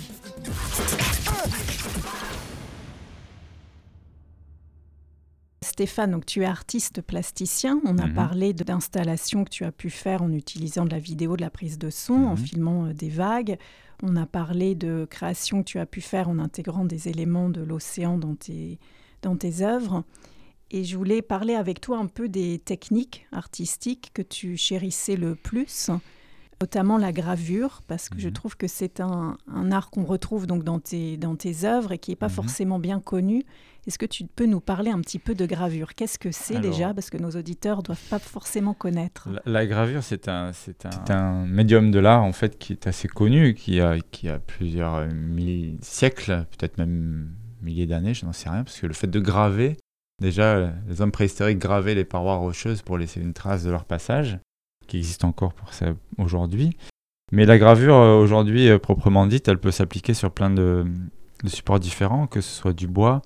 Stéphane, 5.64 6.12
donc 6.12 6.26
tu 6.26 6.42
es 6.42 6.46
artiste 6.46 7.02
plasticien. 7.02 7.80
On 7.86 7.98
a 8.00 8.08
Mhm. 8.08 8.14
parlé 8.14 8.54
d'installations 8.54 9.44
que 9.44 9.50
tu 9.50 9.64
as 9.64 9.72
pu 9.72 9.90
faire 9.90 10.24
en 10.24 10.32
utilisant 10.32 10.86
de 10.86 10.90
la 10.92 11.00
vidéo, 11.00 11.36
de 11.38 11.42
la 11.42 11.50
prise 11.52 11.78
de 11.78 11.90
son, 11.90 12.14
en 12.14 12.32
Mhm. 12.32 12.38
filmant 12.38 12.86
euh, 12.88 12.94
des 12.94 13.10
vagues. 13.10 13.58
On 14.04 14.16
a 14.16 14.26
parlé 14.26 14.74
de 14.74 15.08
créations 15.10 15.60
que 15.62 15.70
tu 15.70 15.80
as 15.80 15.86
pu 15.86 16.02
faire 16.02 16.28
en 16.30 16.40
intégrant 16.40 16.86
des 16.86 17.08
éléments 17.08 17.50
de 17.50 17.62
l'océan 17.62 18.18
dans 18.18 18.34
tes, 18.34 18.80
dans 19.22 19.36
tes 19.36 19.62
œuvres. 19.62 20.04
Et 20.74 20.84
je 20.86 20.96
voulais 20.98 21.22
parler 21.22 21.54
avec 21.56 21.82
toi 21.82 21.98
un 21.98 22.08
peu 22.08 22.30
des 22.30 22.58
techniques 22.60 23.28
artistiques 23.34 24.12
que 24.14 24.22
tu 24.22 24.56
chérissais 24.56 25.18
le 25.18 25.36
plus, 25.36 25.90
notamment 26.62 26.98
la 26.98 27.12
gravure, 27.12 27.82
parce 27.88 28.08
que 28.08 28.18
je 28.20 28.28
Mhm. 28.28 28.34
trouve 28.34 28.56
que 28.56 28.68
c'est 28.68 29.02
un, 29.02 29.36
un 29.54 29.72
art 29.72 29.90
qu'on 29.90 30.06
retrouve 30.06 30.48
donc 30.48 30.64
dans 30.64 30.80
tes, 30.80 31.18
dans 31.18 31.36
tes 31.36 31.66
œuvres 31.66 31.92
et 31.92 31.98
qui 31.98 32.12
n'est 32.12 32.16
pas 32.16 32.28
Mhm. 32.30 32.34
forcément 32.36 32.80
bien 32.80 33.02
connu. 33.02 33.44
Est-ce 33.88 33.98
que 33.98 34.06
tu 34.06 34.26
peux 34.26 34.46
nous 34.46 34.62
parler 34.62 34.92
un 34.92 35.02
petit 35.02 35.18
peu 35.20 35.34
de 35.36 35.46
gravure? 35.46 35.94
Qu'est-ce 35.96 36.20
que 36.20 36.32
c'est 36.32 36.56
Alors- 36.58 36.72
déjà? 36.72 36.94
Parce 36.94 37.10
que 37.10 37.18
nos 37.18 37.32
auditeurs 37.32 37.80
ne 37.80 37.84
doivent 37.84 38.08
pas 38.10 38.20
forcément 38.20 38.74
connaître. 38.76 39.28
La, 39.30 39.42
la 39.52 39.66
gravure, 39.66 40.04
c'est 40.04 40.30
un, 40.30 40.54
c'est 40.54 40.86
un, 40.86 40.92
c'est 40.92 41.12
un 41.12 41.46
médium 41.48 41.92
de 41.92 42.00
l'art 42.00 42.24
en 42.24 42.32
fait 42.32 42.58
qui 42.60 42.72
est 42.74 42.88
assez 42.88 43.08
connu, 43.10 43.56
qui 43.56 43.82
a, 43.82 43.98
qui 44.00 44.30
a 44.30 44.40
plusieurs 44.40 45.06
siècles, 45.82 46.46
peut-être 46.52 46.78
même 46.78 47.34
milliers 47.62 47.88
d'années, 47.88 48.14
je 48.14 48.26
n'en 48.26 48.34
sais 48.34 48.50
rien, 48.50 48.64
parce 48.64 48.80
que 48.80 48.88
le 48.88 48.94
fait 48.94 49.08
de 49.08 49.20
graver, 49.20 49.78
déjà, 50.22 50.72
les 50.88 51.02
hommes 51.02 51.12
préhistoriques 51.12 51.60
gravaient 51.60 51.96
les 51.96 52.06
parois 52.06 52.36
rocheuses 52.36 52.82
pour 52.82 52.98
laisser 52.98 53.20
une 53.20 53.34
trace 53.34 53.64
de 53.66 53.72
leur 53.72 53.84
passage, 53.84 54.40
qui 54.88 54.98
existe 54.98 55.26
encore 55.26 55.54
pour 55.54 55.74
ça 55.74 55.88
aujourd'hui. 56.18 56.78
Mais 57.34 57.46
la 57.46 57.58
gravure, 57.58 57.96
euh, 57.96 58.18
aujourd'hui, 58.18 58.70
euh, 58.70 58.78
proprement 58.78 59.26
dite, 59.26 59.48
elle 59.48 59.58
peut 59.60 59.72
s'appliquer 59.72 60.14
sur 60.14 60.32
plein 60.32 60.50
de, 60.50 60.86
de 61.44 61.50
supports 61.50 61.80
différents, 61.80 62.28
que 62.28 62.42
ce 62.42 62.54
soit 62.54 62.74
du 62.74 62.88
bois, 62.88 63.22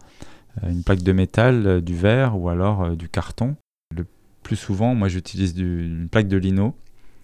euh, 0.64 0.70
une 0.70 0.84
plaque 0.84 1.04
de 1.04 1.12
métal, 1.12 1.82
du 1.82 1.96
verre 1.96 2.40
ou 2.40 2.50
alors 2.50 2.96
du 2.96 3.10
carton. 3.10 3.56
Le 3.96 4.06
plus 4.44 4.56
souvent, 4.56 4.96
moi, 4.96 5.08
j'utilise 5.08 5.58
une 5.58 6.08
plaque 6.10 6.28
de 6.28 6.38
lino. 6.38 6.76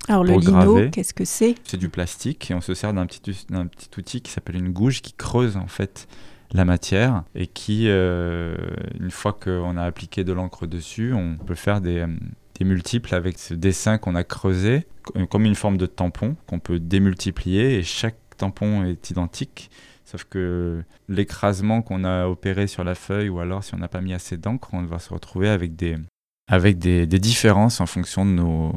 Alors 0.08 0.24
le 0.24 0.34
lino, 0.34 0.90
qu'est-ce 0.90 1.14
que 1.14 1.26
c'est? 1.26 1.54
C'est 1.64 1.78
du 1.78 1.90
plastique 1.90 2.50
et 2.50 2.56
on 2.56 2.62
se 2.62 2.74
sert 2.74 2.92
d'un 2.92 3.06
petit, 3.06 3.30
us- 3.30 3.46
d'un 3.48 3.68
petit 3.68 3.90
outil 4.00 4.22
qui 4.22 4.32
s'appelle 4.32 4.56
une 4.56 4.72
gouge 4.72 5.04
qui 5.04 5.14
creuse 5.14 5.58
en 5.58 5.68
fait 5.68 6.08
la 6.54 6.66
matière 6.66 7.24
et 7.36 7.48
qui, 7.48 7.86
euh, 7.88 8.56
une 9.00 9.12
fois 9.12 9.34
qu'on 9.34 9.78
a 9.78 9.84
appliqué 9.84 10.24
de 10.24 10.34
l'encre 10.34 10.68
dessus, 10.68 11.14
on 11.14 11.38
peut 11.38 11.56
faire 11.56 11.82
des, 11.82 12.00
euh, 12.00 12.08
multiples 12.64 13.16
avec 13.16 13.40
ce 13.40 13.56
dessin 13.56 13.98
qu'on 13.98 14.14
a 14.14 14.24
creusé, 14.24 14.86
co- 15.04 15.26
comme 15.26 15.46
une 15.46 15.56
forme 15.56 15.78
de 15.78 15.88
tampon 15.88 16.36
qu'on 16.46 16.60
peut 16.60 16.80
démultiplier 16.80 17.80
et 17.80 17.84
chaque 17.84 18.18
tampon 18.38 18.84
est 18.84 19.10
identique. 19.10 19.72
Sauf 20.06 20.26
que 20.26 20.84
l'écrasement 21.10 21.82
qu'on 21.82 22.04
a 22.04 22.28
opéré 22.28 22.68
sur 22.68 22.84
la 22.84 22.96
feuille 22.96 23.30
ou 23.30 23.40
alors 23.40 23.64
si 23.64 23.74
on 23.74 23.78
n'a 23.78 23.88
pas 23.88 24.02
mis 24.02 24.14
assez 24.14 24.38
d'encre, 24.38 24.70
on 24.74 24.84
va 24.84 25.00
se 25.00 25.12
retrouver 25.12 25.50
avec 25.50 25.76
des, 25.76 25.98
avec 26.48 26.78
des, 26.78 27.08
différences 27.08 27.82
en 27.82 27.86
fonction 27.88 28.26
de 28.26 28.32
nos, 28.32 28.74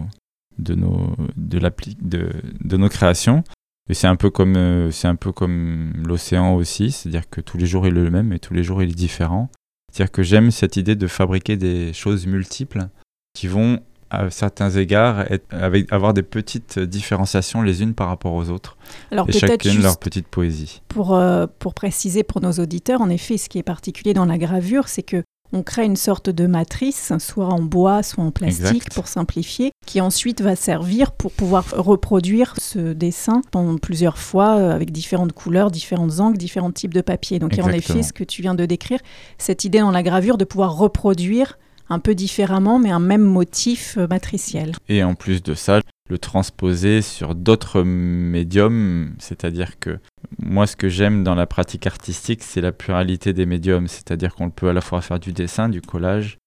de 0.58 0.74
nos, 0.74 1.14
de 1.37 1.58
de, 2.00 2.30
de 2.64 2.76
nos 2.76 2.88
créations. 2.88 3.44
Et 3.90 3.94
c'est 3.94 4.07
un 4.07 4.16
peu 4.16 4.31
comme, 4.31 4.57
euh, 4.57 4.90
c'est 4.90 5.09
un 5.09 5.16
peu 5.16 5.31
comme 5.33 5.92
l'océan 6.07 6.55
aussi, 6.55 6.90
c'est-à-dire 6.90 7.29
que 7.29 7.40
tous 7.40 7.59
les 7.59 7.66
jours 7.66 7.87
il 7.87 7.97
est 7.97 8.03
le 8.03 8.11
même 8.11 8.33
et 8.33 8.38
tous 8.38 8.55
les 8.55 8.62
jours 8.62 8.83
il 8.83 8.90
est 8.90 8.94
différent. 8.94 9.51
C'est-à-dire 9.92 10.12
que 10.12 10.23
j'aime 10.23 10.51
cette 10.51 10.77
idée 10.77 10.97
de 10.97 11.07
fabriquer 11.07 11.57
des 11.57 11.92
choses 11.92 12.27
multiples 12.27 12.88
qui 13.35 13.47
vont, 13.47 13.81
à 14.11 14.31
certains 14.31 14.70
égards, 14.70 15.20
être, 15.31 15.44
avec, 15.51 15.92
avoir 15.92 16.14
des 16.14 16.23
petites 16.23 16.79
différenciations 16.79 17.62
les 17.62 17.83
unes 17.83 17.94
par 17.94 18.09
rapport 18.09 18.33
aux 18.33 18.49
autres 18.49 18.77
Alors 19.11 19.29
et 19.29 19.33
chacune 19.33 19.83
leur 19.83 19.99
petite 19.99 20.29
poésie. 20.29 20.83
pour, 20.88 21.14
euh, 21.14 21.47
pour 21.59 21.75
préciser 21.75 22.23
pour 22.23 22.40
nos 22.40 22.53
auditeurs, 22.53 23.03
en 23.03 23.11
effet, 23.11 23.37
ce 23.37 23.49
qui 23.49 23.59
est 23.59 23.62
particulier 23.62 24.14
dans 24.14 24.25
la 24.25 24.38
gravure, 24.38 24.88
c'est 24.88 25.03
que 25.03 25.23
on 25.54 25.62
crée 25.62 25.84
une 25.84 25.96
sorte 25.96 26.30
de 26.30 26.46
matrice, 26.46 27.12
soit 27.18 27.46
en 27.46 27.62
bois, 27.62 28.02
soit 28.02 28.24
en 28.24 28.30
plastique, 28.30 28.66
Exact. 28.66 28.94
pour 28.94 29.06
simplifier, 29.06 29.70
qui 29.86 30.00
ensuite 30.00 30.40
va 30.40 30.56
servir 30.56 31.12
pour 31.12 31.32
pouvoir 31.32 31.64
reproduire 31.76 32.54
ce 32.58 32.92
dessin 32.92 33.40
pendant 33.50 33.78
plusieurs 33.78 34.18
fois 34.18 34.56
euh, 34.56 34.74
avec 34.74 34.90
différentes 34.90 35.32
couleurs, 35.32 35.70
différentes 35.70 36.20
angles, 36.20 36.36
différents 36.36 36.72
types 36.72 36.92
de 36.92 37.00
papier. 37.00 37.38
Donc 37.38 37.52
il 37.52 37.58
y 37.58 37.60
a 37.60 37.64
en 37.64 37.70
effet 37.70 38.02
ce 38.02 38.12
que 38.12 38.24
tu 38.24 38.42
viens 38.42 38.54
de 38.54 38.66
décrire, 38.66 38.98
cette 39.38 39.64
idée 39.64 39.78
dans 39.78 39.92
la 39.92 40.02
gravure 40.02 40.38
de 40.38 40.44
pouvoir 40.44 40.76
reproduire 40.76 41.58
un 41.88 41.98
peu 41.98 42.14
différemment, 42.14 42.78
mais 42.78 42.90
un 42.90 43.00
même 43.00 43.22
motif 43.22 43.96
euh, 43.96 44.06
matriciel. 44.08 44.72
Et 44.88 45.04
en 45.04 45.14
plus 45.14 45.42
de 45.42 45.54
ça, 45.54 45.80
le 46.10 46.18
transposer 46.18 47.00
sur 47.00 47.34
d'autres 47.34 47.82
médiums, 47.82 49.14
c'est-à-dire 49.18 49.78
que 49.78 49.98
moi 50.38 50.66
ce 50.66 50.76
que 50.76 50.88
j'aime 50.88 51.24
dans 51.24 51.34
la 51.34 51.46
pratique 51.46 51.86
artistique, 51.86 52.42
c'est 52.42 52.60
la 52.60 52.72
pluralité 52.72 53.32
des 53.32 53.46
médiums, 53.46 53.88
c'est-à-dire 53.88 54.34
qu'on 54.34 54.50
peut 54.50 54.68
à 54.68 54.74
la 54.74 54.82
fois 54.82 55.00
faire 55.00 55.18
du 55.18 55.32
dessin, 55.32 55.70
du 55.70 55.80
collage, 55.80 56.38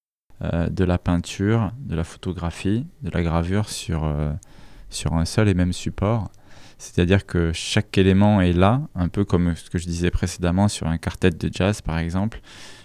euh, 0.44 0.70
de 0.70 0.84
la 0.84 1.00
peinture, 1.00 1.72
de 1.80 1.96
la 1.96 2.04
photographie, 2.04 2.86
de 3.02 3.10
la 3.10 3.24
gravure 3.24 3.70
sur, 3.70 4.04
euh, 4.04 4.32
sur 4.92 5.14
un 5.14 5.26
seul 5.26 5.50
et 5.50 5.56
même 5.56 5.74
support. 5.74 6.30
C'est-à-dire 6.78 7.26
que 7.26 7.52
chaque 7.52 7.98
élément 7.98 8.42
est 8.42 8.54
là, 8.54 8.82
un 8.94 9.08
peu 9.08 9.26
comme 9.26 9.56
ce 9.56 9.72
que 9.72 9.80
je 9.80 9.88
disais 9.88 10.12
précédemment 10.12 10.68
sur 10.68 10.86
un 10.86 11.00
quartet 11.00 11.32
de 11.32 11.50
jazz 11.52 11.82
par 11.82 11.98
exemple. 11.98 12.40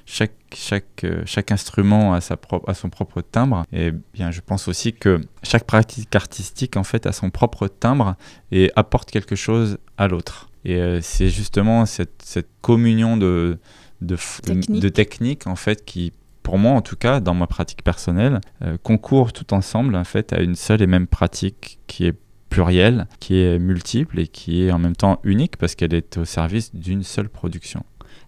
Chaque, 0.05 0.33
chaque, 0.55 1.05
euh, 1.05 1.23
chaque 1.27 1.53
instrument 1.53 2.13
a, 2.15 2.21
sa 2.21 2.37
propre, 2.37 2.69
a 2.69 2.75
son 2.75 2.91
propre 2.91 3.21
timbre. 3.23 3.65
Et 3.73 3.93
bien, 4.15 4.31
je 4.31 4.41
pense 4.41 4.69
aussi 4.69 4.93
que 4.93 5.21
chaque 5.43 5.65
pratique 5.65 6.15
artistique 6.15 6.77
en 6.77 6.85
fait 6.85 7.07
a 7.07 7.13
son 7.13 7.31
propre 7.31 7.69
timbre 7.69 8.17
et 8.51 8.71
apporte 8.77 9.11
quelque 9.11 9.37
chose 9.37 9.79
à 9.97 10.09
l'autre. 10.09 10.49
Et 10.65 10.77
euh, 10.77 11.01
c'est 11.01 11.29
justement 11.29 11.87
cette, 11.87 12.23
cette 12.25 12.49
communion 12.61 13.17
de, 13.17 13.59
de, 14.01 14.17
f- 14.17 14.41
de- 14.43 14.55
Technique. 14.55 14.81
de 14.83 14.89
techniques 14.89 15.47
en 15.47 15.57
fait 15.57 15.85
qui, 15.85 16.13
pour 16.43 16.59
moi 16.59 16.73
en 16.73 16.83
tout 16.83 16.97
cas, 16.97 17.21
dans 17.21 17.35
ma 17.35 17.47
pratique 17.47 17.83
personnelle, 17.83 18.41
euh, 18.63 18.77
concourent 18.83 19.33
tout 19.33 19.55
ensemble 19.55 19.95
en 19.97 20.05
fait 20.05 20.33
à 20.33 20.41
une 20.41 20.57
seule 20.57 20.83
et 20.83 20.87
même 20.87 21.07
pratique 21.07 21.79
qui 21.87 22.07
est 22.07 22.15
plurielle, 22.49 23.07
qui 23.19 23.41
est 23.41 23.59
multiple 23.59 24.21
et 24.21 24.27
qui 24.29 24.63
est 24.65 24.71
en 24.73 24.79
même 24.79 24.95
temps 24.95 25.21
unique 25.25 25.57
parce 25.57 25.75
qu'elle 25.75 25.95
est 25.95 26.19
au 26.19 26.27
service 26.27 26.75
d'une 26.75 27.03
seule 27.03 27.31
production. 27.31 27.83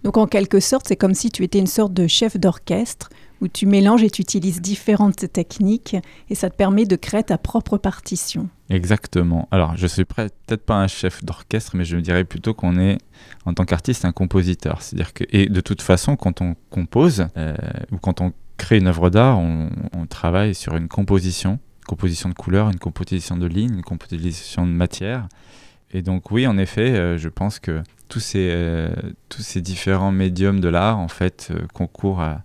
Donc 0.05 0.17
en 0.19 0.27
quelque 0.27 0.61
sorte, 0.61 0.87
c'est 0.87 0.97
comme 0.97 1.15
si 1.15 1.31
tu 1.31 1.43
étais 1.43 1.59
une 1.59 1.67
sorte 1.67 1.93
de 1.95 2.07
chef 2.07 2.37
d'orchestre 2.37 3.09
où 3.41 3.49
tu 3.49 3.67
mélanges 3.67 4.03
et 4.03 4.11
tu 4.11 4.23
utilises 4.23 4.61
différentes 4.61 5.33
techniques 5.33 5.97
et 6.31 6.35
ça 6.35 6.51
te 6.51 6.57
permet 6.57 6.85
de 6.85 6.95
créer 6.97 7.23
ta 7.25 7.37
propre 7.39 7.79
partition. 7.79 8.49
Exactement. 8.71 9.49
Alors, 9.51 9.77
je 9.77 9.87
suis 9.87 10.03
prêt- 10.05 10.29
peut-être 10.47 10.65
pas 10.65 10.77
un 10.77 10.87
chef 10.87 11.25
d'orchestre, 11.25 11.75
mais 11.77 11.85
je 11.85 11.97
dirais 11.97 12.25
plutôt 12.25 12.55
qu'on 12.55 12.79
est, 12.79 12.99
en 13.45 13.53
tant 13.55 13.65
qu'artiste, 13.65 14.05
un 14.05 14.13
compositeur. 14.13 14.83
C'est-à-dire 14.83 15.13
que, 15.15 15.25
et 15.31 15.47
de 15.49 15.61
toute 15.61 15.83
façon, 15.83 16.17
quand 16.17 16.41
on 16.43 16.55
compose 16.71 17.27
euh, 17.37 17.55
ou 17.91 17.97
quand 17.99 18.21
on 18.21 18.33
crée 18.57 18.79
une 18.79 18.87
œuvre 18.87 19.11
d'art, 19.11 19.39
on, 19.39 19.71
on 19.97 20.07
travaille 20.07 20.55
sur 20.55 20.77
une 20.77 20.89
composition, 20.89 21.53
une 21.81 21.87
composition 21.87 22.29
de 22.29 22.35
couleurs, 22.35 22.69
une 22.71 22.79
composition 22.79 23.37
de 23.37 23.47
lignes, 23.47 23.75
une 23.75 23.83
composition 23.83 24.67
de 24.67 24.73
matière. 24.73 25.29
Et 25.93 26.03
donc, 26.03 26.31
oui, 26.31 26.47
en 26.47 26.57
effet, 26.59 26.91
euh, 26.93 27.19
je 27.19 27.29
pense 27.29 27.59
que 27.59 27.83
tous 28.09 28.21
ces, 28.21 28.51
euh, 28.53 28.89
tous 29.29 29.43
ces 29.43 29.61
différents 29.61 30.13
médiums 30.13 30.61
de 30.61 30.69
l'art, 30.69 30.99
en 30.99 31.09
fait, 31.09 31.49
euh, 31.51 31.67
concourent 31.73 32.23
à, 32.23 32.43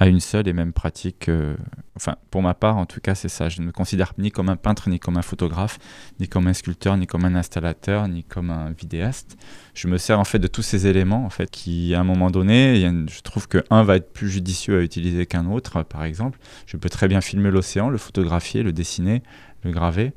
une 0.00 0.20
seule 0.20 0.48
et 0.48 0.52
même 0.52 0.72
pratique. 0.72 1.28
euh, 1.28 1.54
enfin, 1.96 2.16
pour 2.30 2.42
ma 2.42 2.54
part, 2.54 2.76
en 2.76 2.86
tout 2.86 3.00
cas, 3.00 3.14
c'est 3.14 3.28
ça. 3.28 3.48
Je 3.48 3.60
ne 3.60 3.66
me 3.66 3.72
considère 3.72 4.14
ni 4.18 4.30
comme 4.30 4.48
un 4.48 4.56
peintre, 4.56 4.88
ni 4.88 4.98
comme 4.98 5.16
un 5.16 5.22
photographe, 5.22 5.78
ni 6.18 6.28
comme 6.28 6.48
un 6.48 6.54
sculpteur, 6.54 6.96
ni 6.96 7.06
comme 7.06 7.24
un 7.24 7.34
installateur, 7.34 8.08
ni 8.08 8.24
comme 8.24 8.50
un 8.50 8.72
vidéaste. 8.72 9.36
Je 9.74 9.86
me 9.86 9.98
sers 9.98 10.18
en 10.18 10.24
fait 10.24 10.38
de 10.38 10.48
tous 10.48 10.62
ces 10.62 10.86
éléments, 10.86 11.24
en 11.24 11.30
fait, 11.30 11.50
qui, 11.50 11.94
à 11.94 12.00
un 12.00 12.04
moment 12.04 12.30
donné, 12.30 12.80
je 13.08 13.20
trouve 13.20 13.46
que 13.46 13.62
un 13.70 13.84
va 13.84 13.96
être 13.96 14.12
plus 14.12 14.28
judicieux 14.28 14.78
à 14.78 14.82
utiliser 14.82 15.26
qu'un 15.26 15.46
autre. 15.46 15.82
Par 15.84 16.04
exemple, 16.04 16.38
je 16.66 16.76
peux 16.76 16.88
très 16.88 17.06
bien 17.06 17.20
filmer 17.20 17.50
l'océan, 17.50 17.88
le 17.88 17.98
photographier, 17.98 18.62
le 18.62 18.72
dessiner, 18.72 19.22
le 19.62 19.70
graver, 19.70 20.12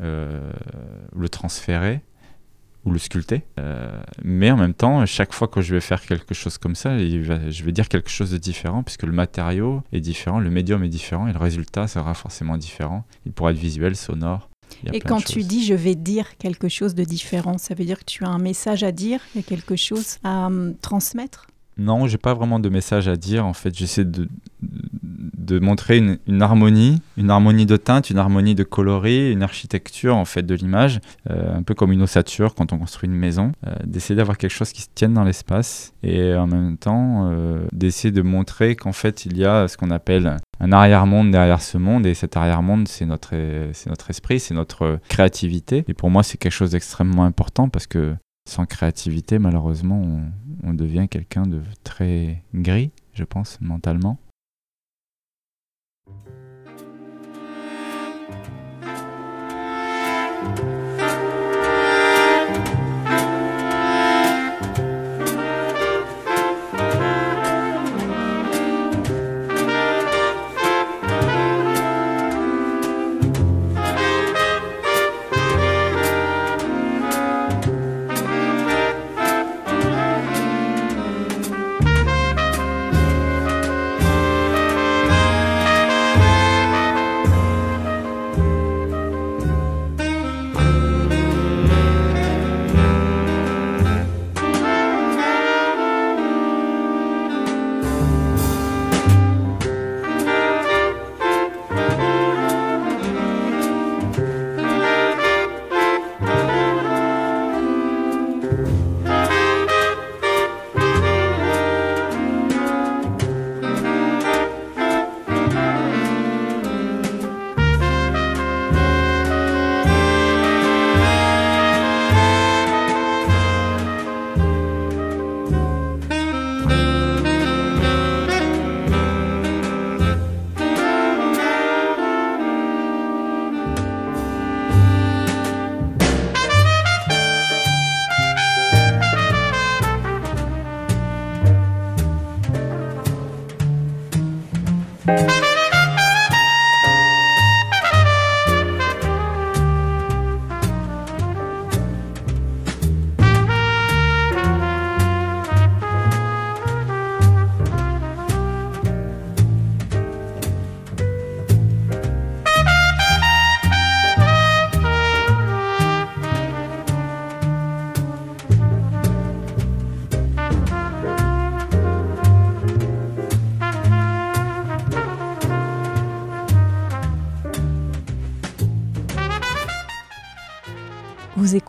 le 0.00 1.28
transférer 1.28 2.02
ou 2.88 2.92
le 2.92 2.98
sculpter. 2.98 3.42
Euh, 3.58 4.00
mais 4.24 4.50
en 4.50 4.56
même 4.56 4.74
temps, 4.74 5.04
chaque 5.06 5.32
fois 5.32 5.46
que 5.46 5.60
je 5.60 5.74
vais 5.74 5.80
faire 5.80 6.00
quelque 6.00 6.34
chose 6.34 6.58
comme 6.58 6.74
ça, 6.74 6.98
je 6.98 7.62
vais 7.64 7.72
dire 7.72 7.88
quelque 7.88 8.10
chose 8.10 8.30
de 8.30 8.38
différent 8.38 8.82
puisque 8.82 9.04
le 9.04 9.12
matériau 9.12 9.82
est 9.92 10.00
différent, 10.00 10.40
le 10.40 10.50
médium 10.50 10.82
est 10.82 10.88
différent 10.88 11.28
et 11.28 11.32
le 11.32 11.38
résultat 11.38 11.86
sera 11.86 12.14
forcément 12.14 12.56
différent. 12.56 13.04
Il 13.26 13.32
pourra 13.32 13.52
être 13.52 13.58
visuel, 13.58 13.94
sonore. 13.94 14.48
Et 14.92 15.00
quand 15.00 15.24
tu 15.24 15.42
dis 15.42 15.64
je 15.64 15.74
vais 15.74 15.94
dire 15.94 16.36
quelque 16.36 16.68
chose 16.68 16.94
de 16.94 17.04
différent, 17.04 17.58
ça 17.58 17.74
veut 17.74 17.84
dire 17.84 17.98
que 17.98 18.04
tu 18.04 18.24
as 18.24 18.28
un 18.28 18.38
message 18.38 18.82
à 18.82 18.92
dire, 18.92 19.20
il 19.34 19.38
y 19.38 19.40
a 19.40 19.46
quelque 19.46 19.76
chose 19.76 20.18
à 20.24 20.46
hum, 20.46 20.74
transmettre? 20.80 21.46
Non, 21.78 22.06
j'ai 22.06 22.18
pas 22.18 22.34
vraiment 22.34 22.58
de 22.58 22.68
message 22.68 23.08
à 23.08 23.16
dire. 23.16 23.46
En 23.46 23.52
fait, 23.52 23.74
j'essaie 23.76 24.04
de, 24.04 24.28
de 24.62 25.58
montrer 25.58 25.98
une, 25.98 26.18
une 26.26 26.42
harmonie, 26.42 27.00
une 27.16 27.30
harmonie 27.30 27.66
de 27.66 27.76
teinte, 27.76 28.10
une 28.10 28.18
harmonie 28.18 28.54
de 28.54 28.64
coloris, 28.64 29.32
une 29.32 29.42
architecture 29.42 30.16
en 30.16 30.24
fait 30.24 30.42
de 30.42 30.54
l'image, 30.54 31.00
euh, 31.30 31.56
un 31.56 31.62
peu 31.62 31.74
comme 31.74 31.92
une 31.92 32.02
ossature 32.02 32.54
quand 32.54 32.72
on 32.72 32.78
construit 32.78 33.08
une 33.08 33.16
maison. 33.16 33.52
euh, 33.66 33.74
d'essayer 33.84 34.16
d'avoir 34.16 34.36
quelque 34.36 34.50
chose 34.52 34.72
qui 34.72 34.82
se 34.82 34.88
tienne 34.94 35.14
dans 35.14 35.24
l'espace 35.24 35.92
et 36.02 36.34
en 36.34 36.46
même 36.46 36.76
temps 36.76 37.30
euh, 37.30 37.64
d'essayer 37.72 38.12
de 38.12 38.22
montrer 38.22 38.76
qu'en 38.76 38.92
fait 38.92 39.24
il 39.24 39.36
y 39.38 39.44
a 39.44 39.68
ce 39.68 39.76
qu'on 39.76 39.90
appelle 39.90 40.36
un 40.60 40.72
arrière-monde 40.72 41.30
derrière 41.30 41.62
ce 41.62 41.78
monde 41.78 42.04
et 42.06 42.14
cet 42.14 42.36
arrière-monde 42.36 42.88
c'est 42.88 43.06
notre, 43.06 43.30
c'est 43.72 43.88
notre 43.88 44.10
esprit, 44.10 44.40
c'est 44.40 44.54
notre 44.54 44.98
créativité 45.08 45.84
et 45.88 45.94
pour 45.94 46.10
moi 46.10 46.22
c'est 46.22 46.36
quelque 46.36 46.52
chose 46.52 46.72
d'extrêmement 46.72 47.24
important 47.24 47.68
parce 47.68 47.86
que 47.86 48.14
sans 48.48 48.66
créativité 48.66 49.38
malheureusement 49.38 50.20
on 50.62 50.74
devient 50.74 51.06
quelqu'un 51.08 51.42
de 51.42 51.60
très 51.84 52.42
gris 52.54 52.90
je 53.12 53.24
pense 53.24 53.60
mentalement 53.60 54.18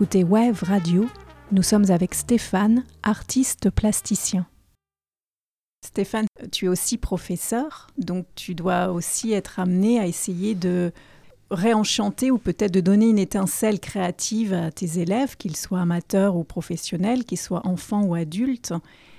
écoutez 0.10 0.24
Wave 0.24 0.64
Radio. 0.64 1.08
Nous 1.52 1.62
sommes 1.62 1.92
avec 1.92 2.16
Stéphane, 2.16 2.84
artiste 3.04 3.70
plasticien. 3.70 4.48
Stéphane, 5.86 6.26
tu 6.52 6.66
es 6.66 6.68
aussi 6.68 6.98
professeur, 6.98 7.86
donc 8.00 8.26
tu 8.34 8.56
dois 8.56 8.92
aussi 8.92 9.34
être 9.34 9.60
amené 9.60 10.00
à 10.00 10.08
essayer 10.08 10.56
de 10.56 10.92
réenchanter 11.52 12.32
ou 12.32 12.40
peut-être 12.40 12.74
de 12.74 12.82
donner 12.82 13.08
une 13.08 13.20
étincelle 13.20 13.80
créative 13.80 14.52
à 14.52 14.72
tes 14.72 14.98
élèves, 14.98 15.38
qu'ils 15.38 15.56
soient 15.56 15.82
amateurs 15.82 16.38
ou 16.38 16.44
professionnels, 16.44 17.24
qu'ils 17.24 17.38
soient 17.38 17.68
enfants 17.68 18.02
ou 18.04 18.16
adultes. 18.16 18.74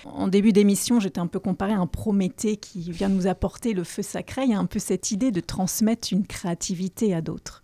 En 0.04 0.26
début 0.26 0.52
d'émission, 0.52 0.98
j'étais 0.98 1.20
un 1.20 1.28
peu 1.28 1.38
comparé 1.38 1.72
à 1.72 1.78
un 1.78 1.86
Prométhée 1.86 2.56
qui 2.56 2.90
vient 2.90 3.08
nous 3.08 3.28
apporter 3.28 3.74
le 3.74 3.84
feu 3.84 4.02
sacré. 4.02 4.42
Il 4.42 4.50
y 4.50 4.54
a 4.54 4.58
un 4.58 4.66
peu 4.66 4.80
cette 4.80 5.12
idée 5.12 5.30
de 5.30 5.40
transmettre 5.40 6.08
une 6.10 6.26
créativité 6.26 7.14
à 7.14 7.20
d'autres. 7.20 7.62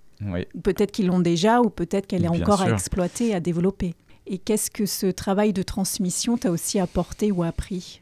Peut-être 0.63 0.93
qu'ils 0.93 1.07
l'ont 1.07 1.21
déjà 1.21 1.61
ou 1.61 1.71
peut-être 1.71 2.07
qu'elle 2.07 2.25
est 2.25 2.29
encore 2.29 2.63
à 2.63 2.71
exploiter, 2.71 3.35
à 3.35 3.41
développer. 3.41 3.95
Et 4.27 4.39
qu'est-ce 4.39 4.71
que 4.71 4.87
ce 4.87 5.07
travail 5.07 5.53
de 5.53 5.63
transmission 5.63 6.37
t'a 6.37 6.51
aussi 6.51 6.81
apporté 6.81 7.31
ou 7.31 7.43
appris? 7.43 8.01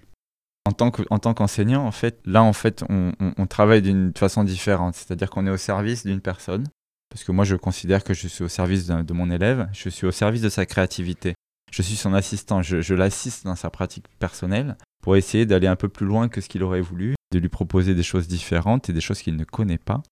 En 0.67 0.73
tant, 0.73 0.91
en 1.11 1.19
tant 1.19 1.35
qu'enseignant, 1.35 1.85
en 1.85 1.91
fait, 1.91 2.19
là, 2.25 2.43
en 2.43 2.55
fait, 2.55 2.83
on, 2.89 3.47
travaille 3.47 3.83
d'une 3.83 4.13
façon 4.17 4.45
différente. 4.45 4.95
C'est-à-dire 4.95 5.29
qu'on 5.29 5.47
est 5.47 5.51
au 5.51 5.59
service 5.59 6.07
d'une 6.07 6.21
personne. 6.21 6.65
Parce 7.11 7.23
que 7.25 7.33
moi, 7.33 7.45
je 7.45 7.57
considère 7.57 8.03
que 8.03 8.15
je 8.15 8.27
suis 8.27 8.43
au 8.43 8.49
service 8.49 8.87
de, 8.87 9.13
mon 9.13 9.31
élève. 9.31 9.69
Je 9.73 9.91
suis 9.91 10.07
au 10.07 10.11
service 10.11 10.41
de 10.41 10.49
sa 10.49 10.65
créativité. 10.65 11.35
Je 11.71 11.83
suis 11.83 11.97
son 11.97 12.15
assistant. 12.15 12.63
Je, 12.63 12.81
je 12.81 12.95
l'assiste 12.95 13.45
dans 13.45 13.57
sa 13.57 13.69
pratique 13.69 14.07
personnelle 14.19 14.77
pour 15.03 15.17
essayer 15.17 15.45
d'aller 15.45 15.67
un 15.67 15.77
peu 15.77 15.91
plus 15.91 16.07
loin 16.07 16.29
que 16.29 16.41
ce 16.41 16.49
qu'il 16.49 16.63
aurait 16.63 16.81
voulu, 16.81 17.15
de 17.33 17.39
lui 17.39 17.51
proposer 17.51 17.95
des 17.95 18.03
choses 18.03 18.27
différentes 18.27 18.89
et 18.89 18.95
des 18.95 19.03
choses 19.03 19.21
qu'il 19.21 19.37
ne 19.37 19.45
connaît 19.45 19.79
pas 19.79 20.03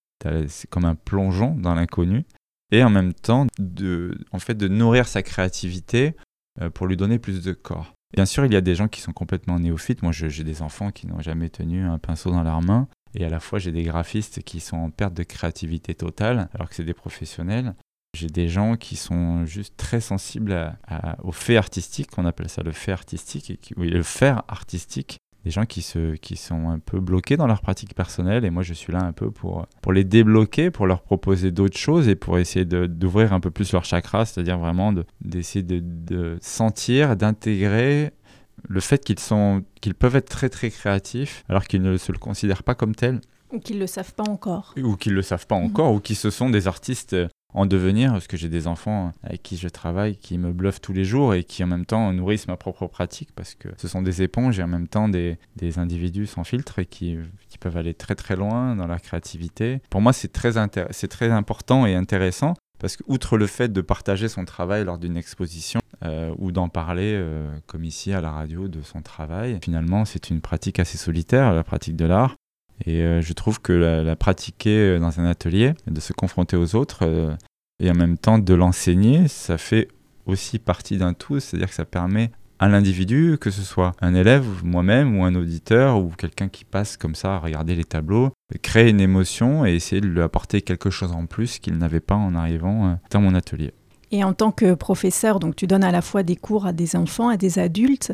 c'est 0.49 0.69
comme 0.69 0.85
un 0.85 0.95
plongeon 0.95 1.55
dans 1.55 1.75
l'inconnu, 1.75 2.25
et 2.71 2.83
en 2.83 2.91
même 2.91 3.13
temps 3.13 3.47
de, 3.59 4.19
en 4.33 4.39
fait, 4.39 4.55
de 4.55 4.69
nourrir 4.69 5.07
sa 5.07 5.23
créativité 5.23 6.15
euh, 6.61 6.71
pour 6.71 6.87
lui 6.87 6.97
donner 6.97 7.19
plus 7.19 7.43
de 7.43 7.53
corps. 7.53 7.95
Bien 8.15 8.27
sûr, 8.27 8.45
il 8.45 8.53
y 8.53 8.57
a 8.57 8.61
des 8.61 8.75
gens 8.75 8.89
qui 8.89 9.01
sont 9.01 9.13
complètement 9.13 9.59
néophytes. 9.59 10.03
Moi, 10.03 10.13
j'ai 10.13 10.45
des 10.45 10.61
enfants 10.61 10.91
qui 10.91 11.07
n'ont 11.07 11.21
jamais 11.21 11.49
tenu 11.49 11.83
un 11.83 11.99
pinceau 11.99 12.31
dans 12.31 12.43
leurs 12.43 12.61
mains. 12.61 12.89
Et 13.15 13.25
à 13.25 13.31
la 13.31 13.41
fois, 13.41 13.59
j'ai 13.59 13.73
des 13.73 13.85
graphistes 13.85 14.43
qui 14.43 14.61
sont 14.61 14.77
en 14.77 14.91
perte 14.91 15.15
de 15.15 15.23
créativité 15.23 15.95
totale, 15.95 16.49
alors 16.55 16.69
que 16.69 16.75
c'est 16.75 16.85
des 16.85 16.95
professionnels. 16.95 17.75
J'ai 18.15 18.27
des 18.27 18.49
gens 18.49 18.77
qui 18.77 18.97
sont 18.97 19.47
juste 19.47 19.79
très 19.79 20.01
sensibles 20.03 20.77
au 21.23 21.33
fait 21.33 21.57
artistique, 21.57 22.11
on 22.19 22.27
appelle 22.27 22.51
ça 22.51 22.63
le 22.63 22.73
fait 22.73 22.93
artistique, 22.93 23.73
oui, 23.79 23.89
le 23.89 24.03
faire 24.03 24.43
artistique, 24.49 25.19
des 25.45 25.51
gens 25.51 25.67
qui, 25.67 25.83
se, 25.83 26.15
qui 26.17 26.37
sont 26.37 26.69
un 26.69 26.79
peu 26.79 27.01
bloqués 27.01 27.37
dans 27.37 27.47
leur 27.47 27.61
pratique 27.61 27.95
personnelle 27.95 28.45
et 28.45 28.51
moi 28.51 28.63
je 28.63 28.75
suis 28.75 28.93
là 28.93 29.01
un 29.03 29.13
peu 29.13 29.31
pour, 29.31 29.67
pour 29.81 29.93
les 29.93 30.05
débloquer, 30.05 30.71
pour 30.71 30.87
leur 30.87 31.03
proposer 31.03 31.51
d'autres 31.51 31.79
choses 31.79 32.09
et 32.09 32.15
pour 32.15 32.39
essayer 32.39 32.65
d'ouvrir 32.65 33.33
un 33.33 33.41
peu 33.41 33.51
plus 33.51 33.73
leur 33.73 33.85
chakra, 33.85 34.25
c'est-à-dire 34.25 34.59
vraiment 34.59 34.95
d'essayer 35.21 35.63
de, 35.63 35.81
de, 35.81 36.39
sentir, 36.41 37.17
d'intégrer 37.17 38.13
le 38.69 38.81
fait 38.81 39.05
qu'ils 39.05 39.17
qu'ils 39.81 39.95
peuvent 39.95 40.17
être 40.17 40.29
très 40.29 40.49
très 40.49 40.71
créatifs 40.71 41.45
alors 41.49 41.65
qu'ils 41.65 41.83
ne 41.83 41.97
se 41.97 42.13
le 42.13 42.19
considèrent 42.19 42.63
pas 42.63 42.75
comme 42.75 42.95
tel. 42.95 43.21
Ou 43.53 43.59
qu'ils 43.59 43.77
ne 43.77 43.81
le 43.81 43.87
savent 43.87 44.15
pas 44.15 44.25
encore. 44.25 44.75
Ou 44.83 44.97
qu'ils 44.97 45.13
ne 45.13 45.17
le 45.17 45.23
savent 45.23 45.47
pas 45.47 45.59
mhm. 45.59 45.67
encore, 45.67 45.93
ou 45.93 46.01
qui 46.01 46.15
se 46.15 46.31
sont 46.31 46.49
des 46.49 46.69
artistes 46.69 47.17
en 47.55 47.67
devenir, 47.67 48.13
parce 48.13 48.27
que 48.27 48.37
j'ai 48.37 48.49
des 48.49 48.67
enfants 48.67 49.13
avec 49.23 49.43
qui 49.43 49.57
je 49.57 49.69
travaille 49.69 50.17
qui 50.17 50.39
me 50.39 50.53
bluffent 50.53 50.81
tous 50.81 50.93
les 50.93 51.05
jours 51.05 51.35
et 51.35 51.45
qui 51.45 51.63
en 51.63 51.67
même 51.67 51.87
temps 51.87 52.13
nourrissent 52.13 52.49
ma 52.49 52.57
propre 52.57 52.87
pratique, 52.87 53.31
parce 53.35 53.55
que 53.55 53.69
ce 53.77 53.89
sont 53.89 54.03
des 54.03 54.23
éponges 54.23 54.59
et 54.59 54.63
en 54.63 54.69
même 54.69 54.89
temps 54.89 55.09
des, 55.09 55.39
des 55.57 55.79
individus 55.79 56.27
sans 56.27 56.45
filtre 56.45 56.79
et 56.79 56.87
qui, 56.87 57.19
qui, 57.49 57.59
peuvent 57.59 57.77
aller 57.77 57.95
très 57.95 58.15
très 58.15 58.37
loin 58.37 58.75
dans 58.75 58.87
leur 58.87 59.01
créativité. 59.01 59.81
Pour 59.91 60.01
moi, 60.01 60.13
c'est 60.13 60.33
très, 60.33 60.53
c'est 60.91 61.09
très 61.09 61.31
important 61.31 61.87
et 61.87 61.95
intéressant, 61.95 62.55
parce 62.79 62.97
que 62.97 63.05
outre 63.07 63.37
le 63.37 63.47
fait 63.47 63.73
de 63.73 63.81
partager 63.81 64.29
son 64.29 64.45
travail 64.45 64.85
lors 64.85 64.99
d'une 64.99 65.17
exposition, 65.17 65.81
euh, 66.05 66.35
ou 66.39 66.51
d'en 66.51 66.69
parler, 66.69 67.13
euh, 67.15 67.49
comme 67.69 67.85
ici 67.85 68.13
à 68.13 68.21
la 68.21 68.33
radio, 68.33 68.67
de 68.67 68.83
son 68.83 69.03
travail. 69.03 69.59
Finalement, 69.63 70.05
c'est 70.05 70.31
une 70.31 70.41
pratique 70.41 70.81
assez 70.81 70.99
solitaire, 70.99 71.53
la 71.53 71.63
pratique 71.63 71.95
de 71.95 72.07
l'art. 72.07 72.35
Et 72.87 73.03
euh, 73.03 73.21
je 73.21 73.33
trouve 73.33 73.61
que 73.61 73.73
la, 73.73 74.17
pratiquer 74.17 74.77
euh, 74.77 74.99
dans 74.99 75.21
un 75.21 75.25
atelier, 75.25 75.75
de 75.87 76.01
se 76.01 76.13
confronter 76.13 76.57
aux 76.57 76.75
autres 76.75 77.01
euh, 77.03 77.35
et 77.81 77.91
en 77.91 77.95
même 77.95 78.19
temps 78.19 78.39
de 78.39 78.55
l'enseigner, 78.55 79.29
ça 79.29 79.59
fait 79.59 79.89
aussi 80.27 80.59
partie 80.59 80.99
d'un 80.99 81.15
tout, 81.15 81.41
c'est-à-dire 81.41 81.69
que 81.69 81.75
ça 81.75 81.85
permet 81.85 82.31
à 82.59 82.69
l'individu, 82.69 83.39
que 83.41 83.51
ce 83.51 83.63
soit 83.63 83.93
un 84.01 84.15
élève, 84.15 84.47
moi-même, 84.63 85.19
ou 85.19 85.25
un 85.25 85.35
auditeur, 85.35 85.99
ou 85.99 86.11
quelqu'un 86.11 86.49
qui 86.49 86.65
passe 86.65 86.97
comme 86.97 87.17
ça 87.17 87.35
à 87.35 87.39
regarder 87.41 87.75
les 87.75 87.85
tableaux, 87.85 88.31
créer 88.63 88.91
une 88.91 89.01
émotion 89.01 89.67
et 89.67 89.75
essayer 89.75 90.01
de 90.01 90.07
lui 90.07 90.21
apporter 90.21 90.63
quelque 90.63 90.89
chose 90.89 91.11
en 91.11 91.27
plus 91.27 91.59
qu'il 91.59 91.77
n'avait 91.77 91.99
pas 91.99 92.15
en 92.15 92.37
arrivant 92.37 92.97
dans 93.11 93.21
mon 93.21 93.35
atelier. 93.35 93.73
Et 94.13 94.23
en 94.23 94.33
tant 94.33 94.53
que 94.53 94.75
professeur, 94.75 95.41
donc 95.41 95.57
tu 95.57 95.67
donnes 95.67 95.83
à 95.83 95.91
la 95.91 96.03
fois 96.03 96.23
des 96.23 96.37
cours 96.37 96.67
à 96.67 96.73
des 96.73 96.95
enfants, 96.95 97.31
à 97.31 97.37
des 97.37 97.59
adultes, 97.59 98.13